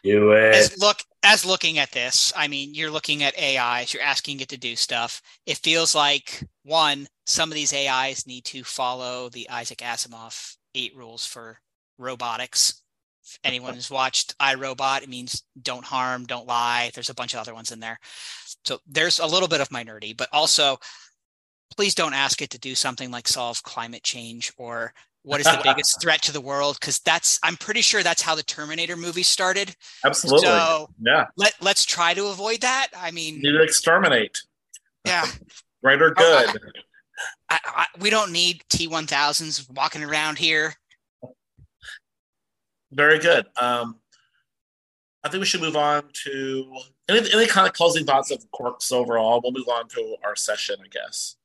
[0.07, 0.55] Do it.
[0.55, 4.47] As look as looking at this, I mean, you're looking at AIs, you're asking it
[4.49, 5.21] to do stuff.
[5.45, 10.95] It feels like one, some of these AIs need to follow the Isaac Asimov eight
[10.95, 11.59] rules for
[11.97, 12.81] robotics.
[13.23, 16.91] If anyone has watched iRobot, it means don't harm, don't lie.
[16.93, 17.99] There's a bunch of other ones in there.
[18.63, 20.77] So there's a little bit of my nerdy, but also
[21.75, 24.93] please don't ask it to do something like solve climate change or
[25.27, 26.77] what is the biggest threat to the world?
[26.79, 29.75] Because that's i'm pretty sure that's how the terminator movie started.
[30.05, 30.47] Absolutely.
[30.47, 31.25] So yeah.
[31.35, 32.87] let, let's try to avoid that.
[32.97, 34.41] I mean to exterminate.
[35.05, 35.25] Yeah.
[35.83, 36.49] Right or good.
[37.49, 40.73] I, I, we don't need t1000s walking around here.
[42.91, 43.45] Very good.
[43.61, 43.99] Um
[45.23, 46.77] I think we should move on to
[47.09, 49.39] any, any kind of closing thoughts of Quirks overall.
[49.41, 51.36] We'll move on to our session, I guess.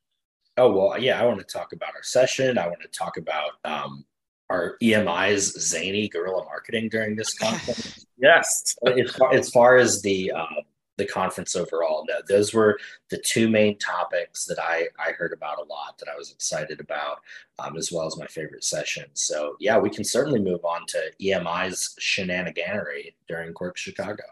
[0.56, 1.20] Oh well, yeah.
[1.20, 2.58] I want to talk about our session.
[2.58, 4.04] I want to talk about um,
[4.50, 8.04] our EMI's zany guerrilla marketing during this conference.
[8.18, 8.76] yes.
[8.86, 10.60] as, far, as far as the uh,
[10.98, 12.78] the conference overall, no, those were
[13.08, 16.80] the two main topics that I I heard about a lot that I was excited
[16.80, 17.20] about,
[17.58, 19.06] um, as well as my favorite session.
[19.14, 24.24] So yeah, we can certainly move on to EMI's shenaniganery during quirk Chicago.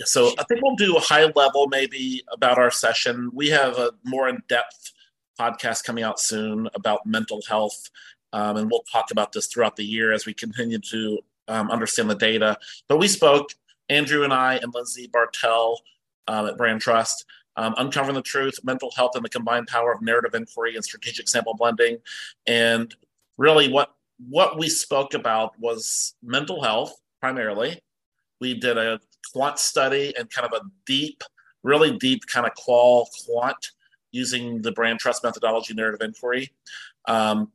[0.00, 3.30] So I think we'll do a high level maybe about our session.
[3.32, 4.92] We have a more in depth
[5.38, 7.90] podcast coming out soon about mental health.
[8.32, 11.18] Um, and we'll talk about this throughout the year as we continue to
[11.48, 12.56] um, understand the data.
[12.88, 13.50] But we spoke,
[13.88, 15.80] Andrew and I, and Lindsay Bartell
[16.28, 17.26] um, at Brand Trust,
[17.56, 21.28] um, uncovering the truth, mental health, and the combined power of narrative inquiry and strategic
[21.28, 21.98] sample blending.
[22.46, 22.94] And
[23.36, 23.94] really, what
[24.28, 27.80] what we spoke about was mental health primarily.
[28.40, 29.00] We did a
[29.32, 31.22] quant study and kind of a deep,
[31.62, 33.72] really deep kind of qual quant
[34.12, 36.52] using the brand trust methodology narrative inquiry.
[37.06, 37.50] Um,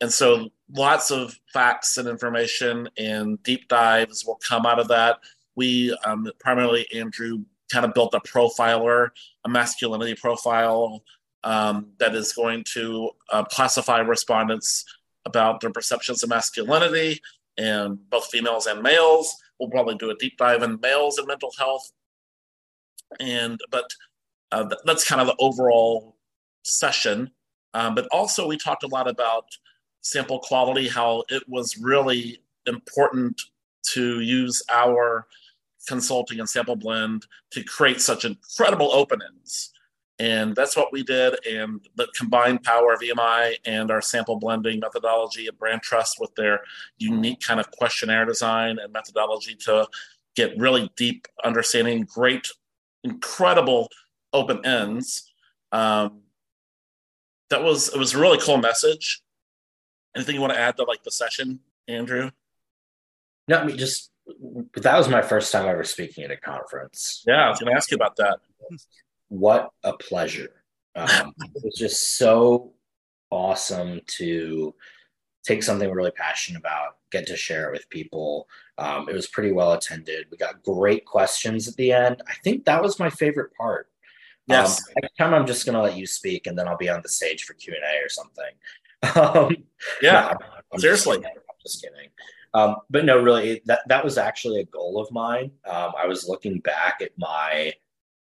[0.00, 5.20] and so lots of facts and information and deep dives will come out of that.
[5.56, 9.10] We um, primarily, Andrew, kind of built a profiler,
[9.44, 11.02] a masculinity profile
[11.44, 14.84] um, that is going to uh, classify respondents
[15.24, 17.20] about their perceptions of masculinity
[17.58, 19.36] and both females and males.
[19.58, 21.92] We'll probably do a deep dive in males and mental health.
[23.18, 23.90] And but
[24.52, 26.16] uh, that's kind of the overall
[26.64, 27.30] session.
[27.74, 29.44] Um, but also, we talked a lot about
[30.02, 33.40] sample quality, how it was really important
[33.92, 35.26] to use our
[35.86, 39.72] consulting and sample blend to create such incredible open ends.
[40.18, 41.34] And that's what we did.
[41.46, 46.34] And the combined power of EMI and our sample blending methodology at Brand Trust with
[46.34, 46.60] their
[46.98, 49.88] unique kind of questionnaire design and methodology to
[50.36, 52.46] get really deep understanding, great,
[53.02, 53.88] incredible
[54.32, 55.30] open ends.
[55.72, 56.22] Um,
[57.50, 59.22] that was it was a really cool message.
[60.16, 62.30] Anything you want to add to like the session, Andrew?
[63.48, 64.10] No, I mean just
[64.76, 67.24] that was my first time ever speaking at a conference.
[67.26, 68.38] Yeah, I was going to ask you about that.
[69.28, 70.62] What a pleasure!
[70.94, 72.72] Um, it was just so
[73.30, 74.74] awesome to
[75.44, 78.46] take something we're really passionate about, get to share it with people.
[78.78, 80.26] Um, it was pretty well attended.
[80.30, 82.22] We got great questions at the end.
[82.28, 83.89] I think that was my favorite part.
[84.50, 84.80] Yes.
[84.80, 87.00] Um, next time I'm just going to let you speak, and then I'll be on
[87.02, 88.44] the stage for Q and A or something.
[89.16, 89.56] Um,
[90.02, 91.16] yeah, no, I'm, seriously.
[91.16, 92.10] Just I'm just kidding.
[92.52, 95.52] Um, but no, really, that that was actually a goal of mine.
[95.64, 97.72] Um, I was looking back at my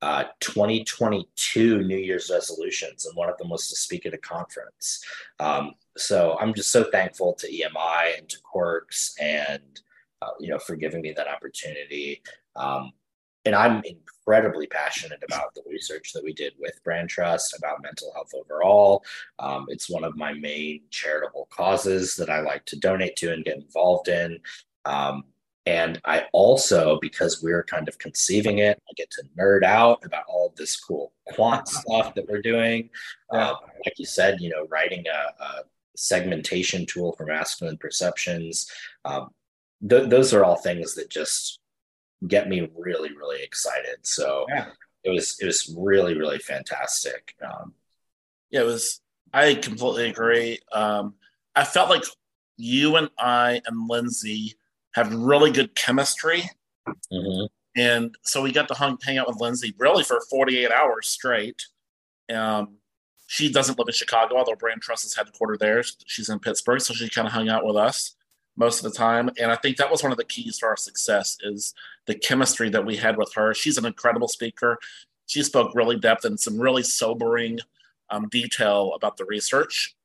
[0.02, 5.04] uh, 2022 New Year's resolutions, and one of them was to speak at a conference.
[5.40, 9.82] Um, so I'm just so thankful to EMI and to Quirks, and
[10.22, 12.22] uh, you know, for giving me that opportunity.
[12.56, 12.94] Um,
[13.46, 13.82] and I'm
[14.32, 19.04] incredibly passionate about the research that we did with Brand Trust about mental health overall.
[19.40, 23.44] Um, it's one of my main charitable causes that I like to donate to and
[23.44, 24.40] get involved in.
[24.86, 25.26] Um,
[25.66, 30.24] and I also, because we're kind of conceiving it, I get to nerd out about
[30.30, 32.90] all this cool quant stuff that we're doing.
[33.32, 33.56] Um,
[33.86, 35.64] like you said, you know, writing a, a
[35.98, 38.72] segmentation tool for masculine perceptions.
[39.04, 39.32] Um,
[39.88, 41.61] th- those are all things that just
[42.28, 43.98] get me really, really excited.
[44.04, 44.68] So yeah.
[45.04, 47.36] it was it was really, really fantastic.
[47.44, 47.74] Um,
[48.50, 49.02] yeah, it was.
[49.34, 50.60] I completely agree.
[50.74, 51.16] Um,
[51.56, 52.04] I felt like
[52.58, 54.56] you and I and Lindsay
[54.94, 56.50] have really good chemistry.
[57.12, 57.46] Mm-hmm.
[57.78, 61.62] And so we got to hang, hang out with Lindsay really for 48 hours straight.
[62.34, 62.76] Um,
[63.28, 65.82] she doesn't live in Chicago, although Brand Trust is headquartered there.
[66.06, 68.16] She's in Pittsburgh, so she kind of hung out with us
[68.62, 69.28] most of the time.
[69.42, 71.74] And I think that was one of the keys to our success is
[72.06, 73.56] the chemistry that we had with her.
[73.56, 74.78] She's an incredible speaker.
[75.26, 77.58] She spoke really depth and some really sobering
[78.12, 79.96] um, detail about the research.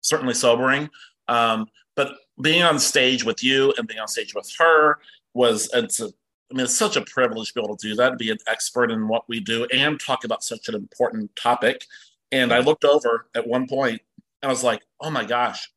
[0.00, 0.90] Certainly sobering.
[1.28, 4.98] Um, but being on stage with you and being on stage with her
[5.32, 6.08] was it's a
[6.50, 8.38] I mean, it's such a privilege to be able to do that, to be an
[8.46, 11.84] expert in what we do and talk about such an important topic.
[12.30, 14.00] And I looked over at one point
[14.42, 15.68] and I was like, oh my gosh,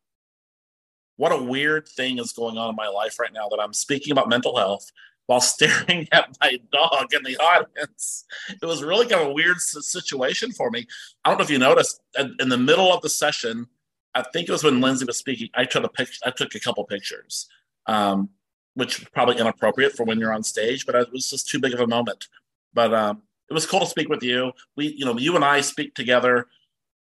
[1.19, 4.13] what a weird thing is going on in my life right now that I'm speaking
[4.13, 4.89] about mental health
[5.25, 8.23] while staring at my dog in the audience.
[8.49, 10.87] It was really kind of a weird situation for me.
[11.25, 13.67] I don't know if you noticed in the middle of the session,
[14.15, 16.59] I think it was when Lindsay was speaking, I took a picture, I took a
[16.59, 17.49] couple pictures.
[17.85, 18.29] Um,
[18.75, 21.81] which probably inappropriate for when you're on stage, but it was just too big of
[21.81, 22.29] a moment.
[22.73, 24.53] But um, it was cool to speak with you.
[24.77, 26.47] We, you know, you and I speak together.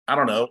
[0.09, 0.49] I don't know,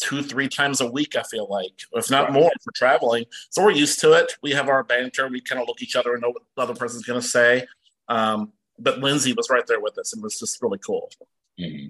[0.00, 1.16] two, three times a week.
[1.16, 3.24] I feel like, if not more, for traveling.
[3.50, 4.32] So we're used to it.
[4.42, 5.28] We have our banter.
[5.28, 7.66] We kind of look each other and know what the other person's going to say.
[8.08, 11.10] Um, but Lindsay was right there with us, and it was just really cool.
[11.58, 11.86] Mm-hmm.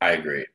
[0.00, 0.46] I agree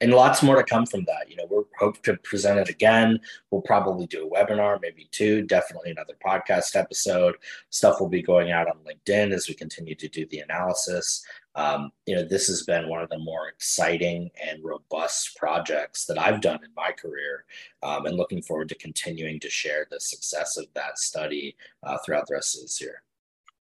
[0.00, 1.30] and lots more to come from that.
[1.30, 3.20] You know, we're hope to present it again.
[3.50, 7.36] We'll probably do a webinar, maybe two, definitely another podcast episode.
[7.70, 11.24] Stuff will be going out on LinkedIn as we continue to do the analysis.
[11.54, 16.18] Um, you know, this has been one of the more exciting and robust projects that
[16.18, 17.44] I've done in my career,
[17.82, 22.26] um, and looking forward to continuing to share the success of that study uh, throughout
[22.26, 23.02] the rest of this year.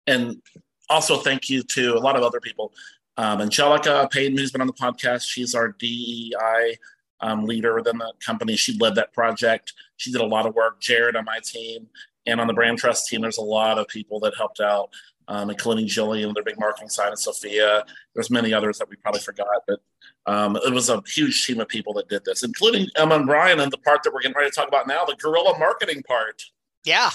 [0.07, 0.43] And
[0.91, 2.73] also, thank you to a lot of other people
[3.17, 6.79] um, Angelica Payton, who's been on the podcast, she's our DEI
[7.21, 8.57] um, leader within the company.
[8.57, 9.73] She led that project.
[9.97, 10.81] She did a lot of work.
[10.81, 11.89] Jared on my team
[12.27, 14.91] and on the brand trust team, there's a lot of people that helped out,
[15.29, 17.85] um, including Jillian, their big marketing side, and Sophia.
[18.15, 19.81] There's many others that we probably forgot, but
[20.27, 23.61] um, it was a huge team of people that did this, including Emma and Brian,
[23.61, 26.43] and the part that we're getting ready to talk about now, the guerrilla marketing part.
[26.85, 27.11] Yeah.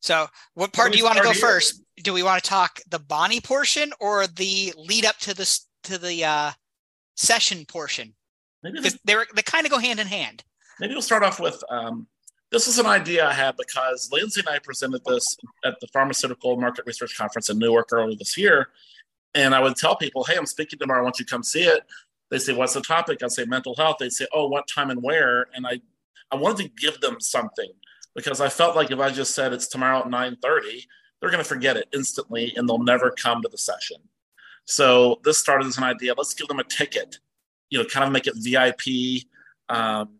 [0.00, 1.40] So, what part do you want to go here?
[1.40, 1.81] first?
[1.96, 5.98] Do we want to talk the Bonnie portion or the lead up to this to
[5.98, 6.52] the uh,
[7.16, 8.14] session portion?
[8.62, 10.44] Maybe the, they they kind of go hand in hand.
[10.80, 12.06] Maybe we'll start off with um,
[12.50, 16.56] this is an idea I had because Lindsay and I presented this at the Pharmaceutical
[16.56, 18.68] Market Research Conference in Newark earlier this year,
[19.34, 21.00] and I would tell people, "Hey, I'm speaking tomorrow.
[21.00, 21.82] I want you to come see it."
[22.30, 25.02] They say, "What's the topic?" I'd say, "Mental health." They'd say, "Oh, what time and
[25.02, 25.80] where?" And I,
[26.30, 27.70] I wanted to give them something
[28.14, 30.86] because I felt like if I just said it's tomorrow at 9:30
[31.22, 33.98] they're going to forget it instantly and they'll never come to the session.
[34.64, 36.14] So this started as an idea.
[36.16, 37.20] Let's give them a ticket,
[37.70, 39.22] you know, kind of make it VIP,
[39.68, 40.16] um,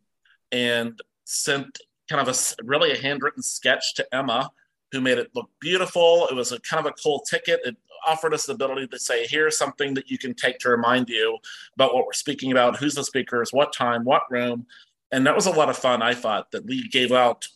[0.52, 4.50] and sent kind of a really a handwritten sketch to Emma,
[4.92, 6.28] who made it look beautiful.
[6.30, 7.60] It was a kind of a cool ticket.
[7.64, 7.76] It
[8.06, 11.36] offered us the ability to say, here's something that you can take to remind you
[11.74, 14.66] about what we're speaking about, who's the speakers, what time, what room.
[15.10, 16.00] And that was a lot of fun.
[16.00, 17.48] I thought that we gave out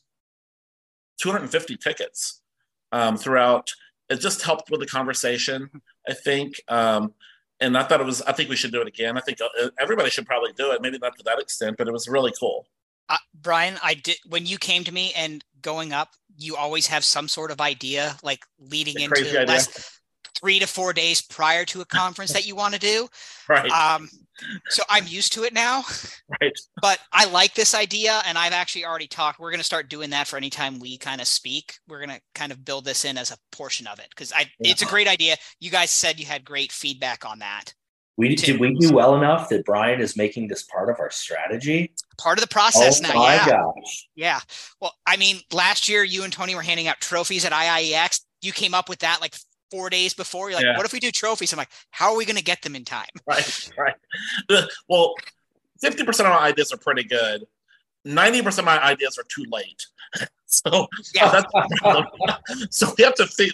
[1.19, 2.41] 250 tickets
[2.93, 3.71] um, throughout.
[4.09, 5.69] It just helped with the conversation,
[6.09, 6.55] I think.
[6.69, 7.15] Um,
[7.61, 8.23] and I thought it was.
[8.23, 9.17] I think we should do it again.
[9.17, 10.83] I think uh, everybody should probably do it.
[10.83, 12.67] Maybe not to that extent, but it was really cool.
[13.09, 17.05] Uh, Brian, I did when you came to me and going up, you always have
[17.05, 19.96] some sort of idea, like leading into less,
[20.39, 23.09] three to four days prior to a conference that you want to do.
[23.49, 23.71] Right.
[23.71, 24.09] Um,
[24.69, 25.85] so I'm used to it now.
[26.41, 26.53] Right.
[26.83, 29.39] But I like this idea, and I've actually already talked.
[29.39, 31.75] We're going to start doing that for any time we kind of speak.
[31.89, 34.51] We're going to kind of build this in as a portion of it because I
[34.61, 34.73] yeah.
[34.73, 35.37] it's a great idea.
[35.61, 37.73] You guys said you had great feedback on that.
[38.19, 41.93] We did we do well enough that Brian is making this part of our strategy.
[42.19, 43.11] Part of the process now.
[43.11, 43.19] oh now.
[43.19, 43.47] My yeah.
[43.47, 44.09] gosh.
[44.15, 44.41] Yeah.
[44.81, 48.23] Well, I mean, last year you and Tony were handing out trophies at IIEX.
[48.41, 49.35] You came up with that like
[49.71, 50.49] four days before.
[50.49, 50.77] You're like, yeah.
[50.77, 51.53] what if we do trophies?
[51.53, 53.07] I'm like, how are we going to get them in time?
[53.27, 54.65] Right, right.
[54.89, 55.15] Well,
[55.83, 57.45] 50% of my ideas are pretty good.
[58.07, 59.87] 90% of my ideas are too late.
[60.47, 61.43] so, yeah.
[61.53, 63.53] that's so we have to think.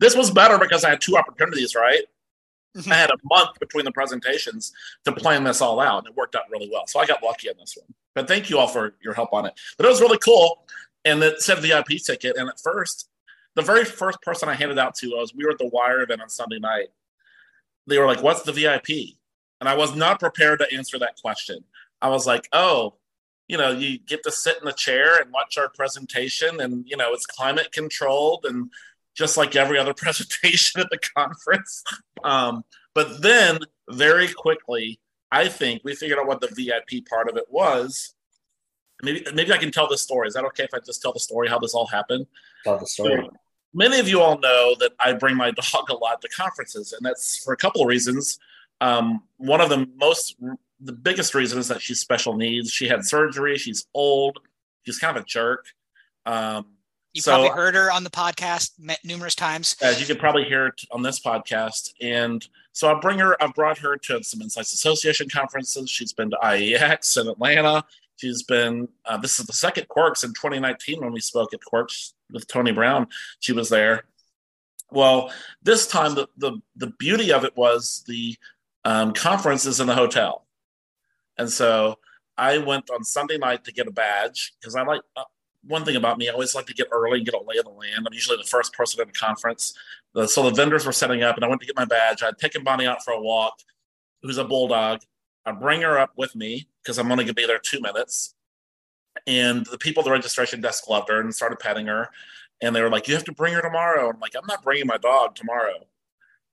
[0.00, 2.02] This was better because I had two opportunities, right?
[2.76, 2.92] Mm-hmm.
[2.92, 4.72] I had a month between the presentations
[5.06, 6.86] to plan this all out, and it worked out really well.
[6.86, 7.94] So I got lucky on this one.
[8.14, 9.54] But thank you all for your help on it.
[9.78, 10.64] But it was really cool.
[11.04, 12.36] And it said VIP ticket.
[12.36, 13.08] And at first,
[13.56, 16.22] the very first person I handed out to was we were at the Wire event
[16.22, 16.88] on Sunday night.
[17.86, 19.16] They were like, "What's the VIP?"
[19.60, 21.64] And I was not prepared to answer that question.
[22.00, 22.96] I was like, "Oh,
[23.48, 26.96] you know, you get to sit in the chair and watch our presentation, and you
[26.96, 28.70] know, it's climate controlled, and
[29.14, 31.82] just like every other presentation at the conference.
[32.22, 35.00] Um, but then very quickly,
[35.32, 38.14] I think we figured out what the VIP part of it was.
[39.02, 40.28] Maybe maybe I can tell the story.
[40.28, 42.26] Is that okay if I just tell the story how this all happened?
[42.64, 43.28] Tell the story.
[43.30, 43.36] So,
[43.76, 47.04] many of you all know that I bring my dog a lot to conferences, and
[47.04, 48.38] that's for a couple of reasons.
[48.80, 50.36] Um, one of the most,
[50.80, 52.70] the biggest reason is that she's special needs.
[52.70, 53.56] She had surgery.
[53.58, 54.38] She's old.
[54.84, 55.66] She's kind of a jerk.
[56.24, 56.66] Um,
[57.12, 58.72] you so, probably heard her on the podcast
[59.02, 59.76] numerous times.
[59.80, 61.92] As you could probably hear it on this podcast.
[62.02, 65.88] And so I bring her, I've brought her to some Insights Association conferences.
[65.88, 67.84] She's been to IIEX in Atlanta.
[68.16, 72.12] She's been, uh, this is the second Quirks in 2019 when we spoke at Quirks
[72.30, 73.08] with Tony Brown.
[73.40, 74.04] She was there.
[74.90, 78.36] Well, this time the, the, the beauty of it was the
[78.84, 80.46] um, conference is in the hotel.
[81.38, 81.98] And so
[82.38, 85.24] I went on Sunday night to get a badge because I like uh,
[85.66, 86.28] one thing about me.
[86.28, 88.06] I always like to get early and get a lay of the land.
[88.06, 89.74] I'm usually the first person at a conference.
[90.14, 92.22] Uh, so the vendors were setting up, and I went to get my badge.
[92.22, 93.54] I'd taken Bonnie out for a walk,
[94.22, 95.00] who's a bulldog.
[95.44, 98.35] I bring her up with me because I'm only going to be there two minutes.
[99.26, 102.10] And the people at the registration desk loved her and started petting her.
[102.62, 104.86] And they were like, "You have to bring her tomorrow." I'm like, "I'm not bringing
[104.86, 105.86] my dog tomorrow."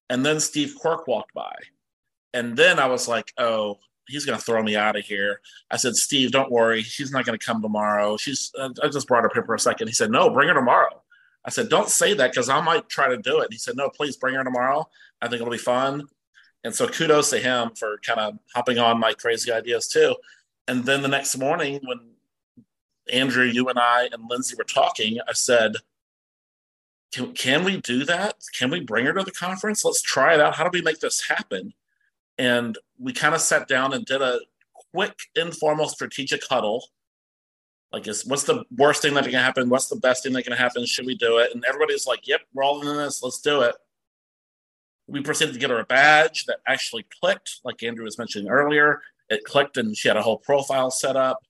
[0.10, 1.56] And then Steve Quirk walked by,
[2.34, 5.40] and then I was like, "Oh, he's going to throw me out of here."
[5.72, 6.82] I said, "Steve, don't worry.
[6.82, 8.18] She's not going to come tomorrow.
[8.18, 9.88] She's." I just brought her here for a second.
[9.88, 11.04] He said, "No, bring her tomorrow."
[11.46, 13.90] I said, "Don't say that because I might try to do it." He said, "No,
[13.90, 14.90] please bring her tomorrow.
[15.22, 16.08] I think it'll be fun."
[16.66, 20.16] And so kudos to him for kind of hopping on my crazy ideas too.
[20.68, 22.13] And then the next morning, when
[23.12, 25.76] Andrew, you and I and Lindsay were talking, I said,
[27.14, 28.36] can, can we do that?
[28.58, 29.86] Can we bring her to the conference?
[29.86, 30.56] Let's try it out.
[30.56, 31.74] How do we make this happen?
[32.38, 34.40] And we kind of sat down and did a
[34.94, 36.88] quick, informal, strategic huddle.
[37.92, 39.70] Like, is what's the worst thing that can happen?
[39.70, 40.86] What's the best thing that can happen?
[40.88, 41.54] Should we do it?
[41.54, 43.22] And everybody's like, "Yep, we're all in this.
[43.22, 43.76] Let's do it."
[45.06, 49.04] We proceeded to get her a badge that actually clicked, like Andrew was mentioning earlier.
[49.30, 51.46] It clicked, and she had a whole profile set up.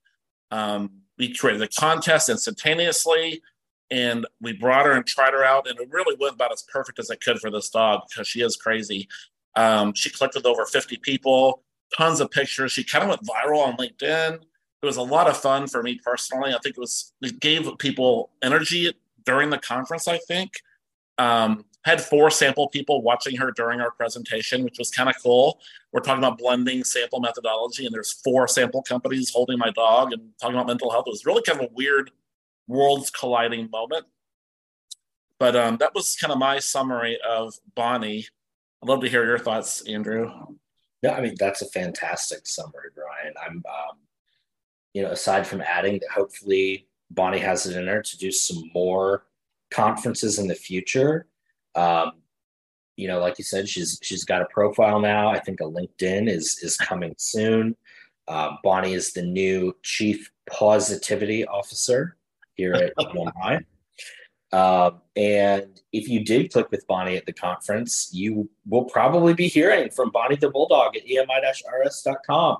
[0.50, 3.42] Um, we created a contest instantaneously
[3.90, 6.98] and we brought her and tried her out and it really went about as perfect
[6.98, 9.08] as it could for this dog because she is crazy.
[9.56, 11.62] Um, she collected over 50 people
[11.96, 12.72] tons of pictures.
[12.72, 14.40] She kind of went viral on linkedin.
[14.82, 16.52] It was a lot of fun for me personally.
[16.52, 18.92] I think it was it gave people energy
[19.24, 20.52] during the conference i think.
[21.16, 25.60] Um, had four sample people watching her during our presentation, which was kind of cool.
[25.94, 30.30] We're talking about blending sample methodology, and there's four sample companies holding my dog and
[30.40, 31.04] talking about mental health.
[31.06, 32.10] It was really kind of a weird
[32.66, 34.04] worlds colliding moment.
[35.38, 38.26] But um, that was kind of my summary of Bonnie.
[38.82, 40.32] I'd love to hear your thoughts, Andrew.
[41.04, 43.34] No, I mean that's a fantastic summary, Brian.
[43.40, 43.98] I'm, um,
[44.94, 48.68] you know, aside from adding that, hopefully Bonnie has it in her to do some
[48.74, 49.26] more
[49.70, 51.28] conferences in the future.
[51.76, 52.14] Um,
[52.96, 55.28] you know, like you said, she's she's got a profile now.
[55.28, 57.76] I think a LinkedIn is is coming soon.
[58.28, 62.16] Um, Bonnie is the new chief positivity officer
[62.54, 63.64] here at EMI.
[64.52, 69.48] Um, and if you did click with Bonnie at the conference, you will probably be
[69.48, 72.58] hearing from Bonnie the Bulldog at emi-rs.com.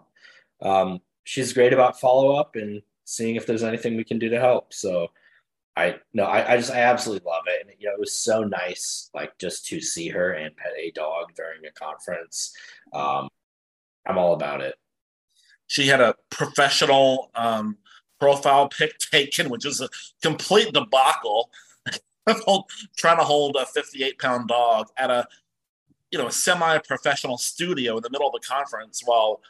[0.61, 4.41] Um, she's great about follow up and seeing if there's anything we can do to
[4.41, 4.73] help.
[4.73, 5.09] So
[5.77, 8.45] I no, I, I just I absolutely love it, and you know it was so
[8.45, 12.55] nice, like just to see her and pet a dog during a conference.
[12.93, 13.29] Um,
[14.07, 14.77] I'm all about it.
[15.67, 17.79] She had a professional um,
[18.21, 19.89] profile pic taken, which is a
[20.23, 21.51] complete debacle.
[22.97, 25.27] trying to hold a 58 pound dog at a
[26.11, 29.43] you know a semi-professional studio in the middle of the conference while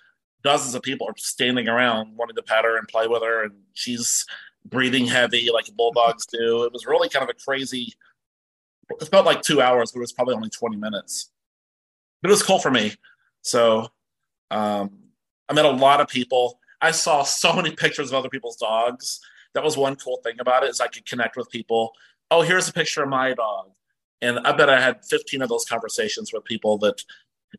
[0.42, 3.52] dozens of people are standing around wanting to pet her and play with her and
[3.74, 4.26] she's
[4.66, 6.64] breathing heavy like bulldogs do.
[6.64, 7.92] It was really kind of a crazy.
[9.00, 11.30] It felt like two hours, but it was probably only twenty minutes.
[12.22, 12.94] But it was cool for me.
[13.42, 13.88] So
[14.50, 14.90] um,
[15.48, 16.58] I met a lot of people.
[16.80, 19.20] I saw so many pictures of other people's dogs.
[19.54, 21.92] That was one cool thing about it is I could connect with people.
[22.30, 23.70] Oh, here's a picture of my dog.
[24.20, 27.02] And I bet I had 15 of those conversations with people that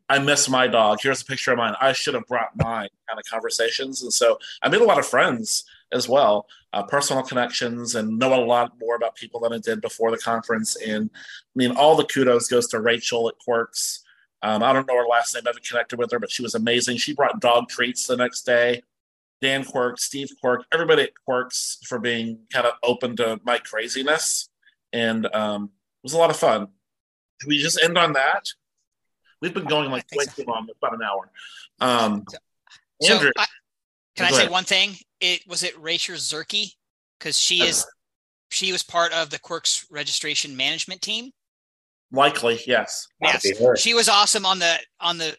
[0.08, 0.98] I miss my dog.
[1.00, 1.74] Here's a picture of mine.
[1.80, 4.02] I should have brought mine kind of conversations.
[4.02, 8.34] And so I made a lot of friends as well, uh, personal connections, and know
[8.34, 10.76] a lot more about people than I did before the conference.
[10.76, 14.02] And I mean, all the kudos goes to Rachel at Quirks.
[14.42, 15.42] Um, I don't know her last name.
[15.46, 16.98] I haven't connected with her, but she was amazing.
[16.98, 18.82] She brought dog treats the next day.
[19.42, 24.48] Dan Quirk, Steve Quirk, everybody at Quirks for being kind of open to my craziness.
[24.92, 26.68] And um, it was a lot of fun.
[27.40, 28.48] Can we just end on that?
[29.42, 31.30] We've been going like way too long, about an hour.
[31.80, 32.24] Um,
[33.00, 33.46] so, Andrew, I,
[34.16, 34.94] can I say one thing?
[35.20, 36.72] It was it Rachel Zerke
[37.18, 37.86] because she is
[38.50, 41.30] she was part of the Quirks registration management team.
[42.12, 43.06] Likely, yes.
[43.20, 43.46] Yes,
[43.78, 45.36] she was awesome on the on the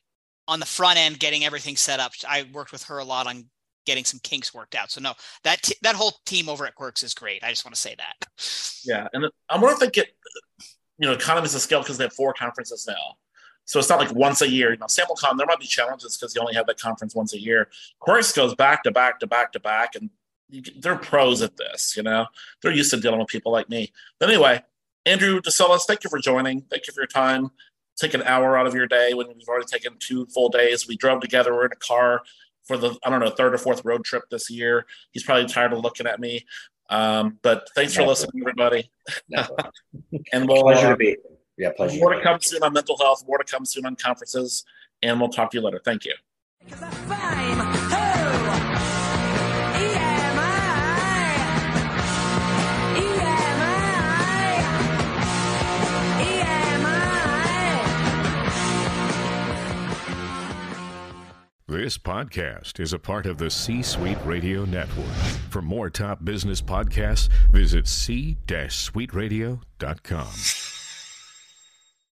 [0.47, 2.11] on the front end getting everything set up.
[2.27, 3.45] I worked with her a lot on
[3.85, 4.91] getting some kinks worked out.
[4.91, 5.13] So no,
[5.43, 7.43] that t- that whole team over at Quirks is great.
[7.43, 8.27] I just want to say that.
[8.83, 10.09] Yeah, and I'm wonder if they get
[10.99, 13.15] you know economies of scale because they have four conferences now.
[13.67, 14.71] So it's not like once a year.
[14.71, 17.39] You know, SampleCon, there might be challenges because you only have that conference once a
[17.39, 17.67] year.
[17.99, 20.09] Quirks goes back to back to back to back, and
[20.49, 21.95] you, they're pros at this.
[21.95, 22.27] You know,
[22.61, 23.91] they're used to dealing with people like me.
[24.19, 24.63] But anyway,
[25.05, 26.61] Andrew DeCilles, thank you for joining.
[26.61, 27.51] Thank you for your time.
[27.97, 30.87] Take an hour out of your day when we've already taken two full days.
[30.87, 31.53] We drove together.
[31.53, 32.21] We're in a car
[32.63, 34.85] for the I don't know third or fourth road trip this year.
[35.11, 36.45] He's probably tired of looking at me.
[36.89, 38.89] Um, but thanks for listening, everybody.
[40.31, 41.17] and we'll pleasure uh, to be.
[41.57, 41.99] Yeah, pleasure.
[41.99, 43.23] More to come soon on mental health.
[43.27, 44.63] More to come soon on conferences,
[45.01, 45.81] and we'll talk to you later.
[45.83, 46.13] Thank you.
[61.69, 65.13] This podcast is a part of the C Suite Radio Network.
[65.49, 70.76] For more top business podcasts, visit c-suiteradio.com.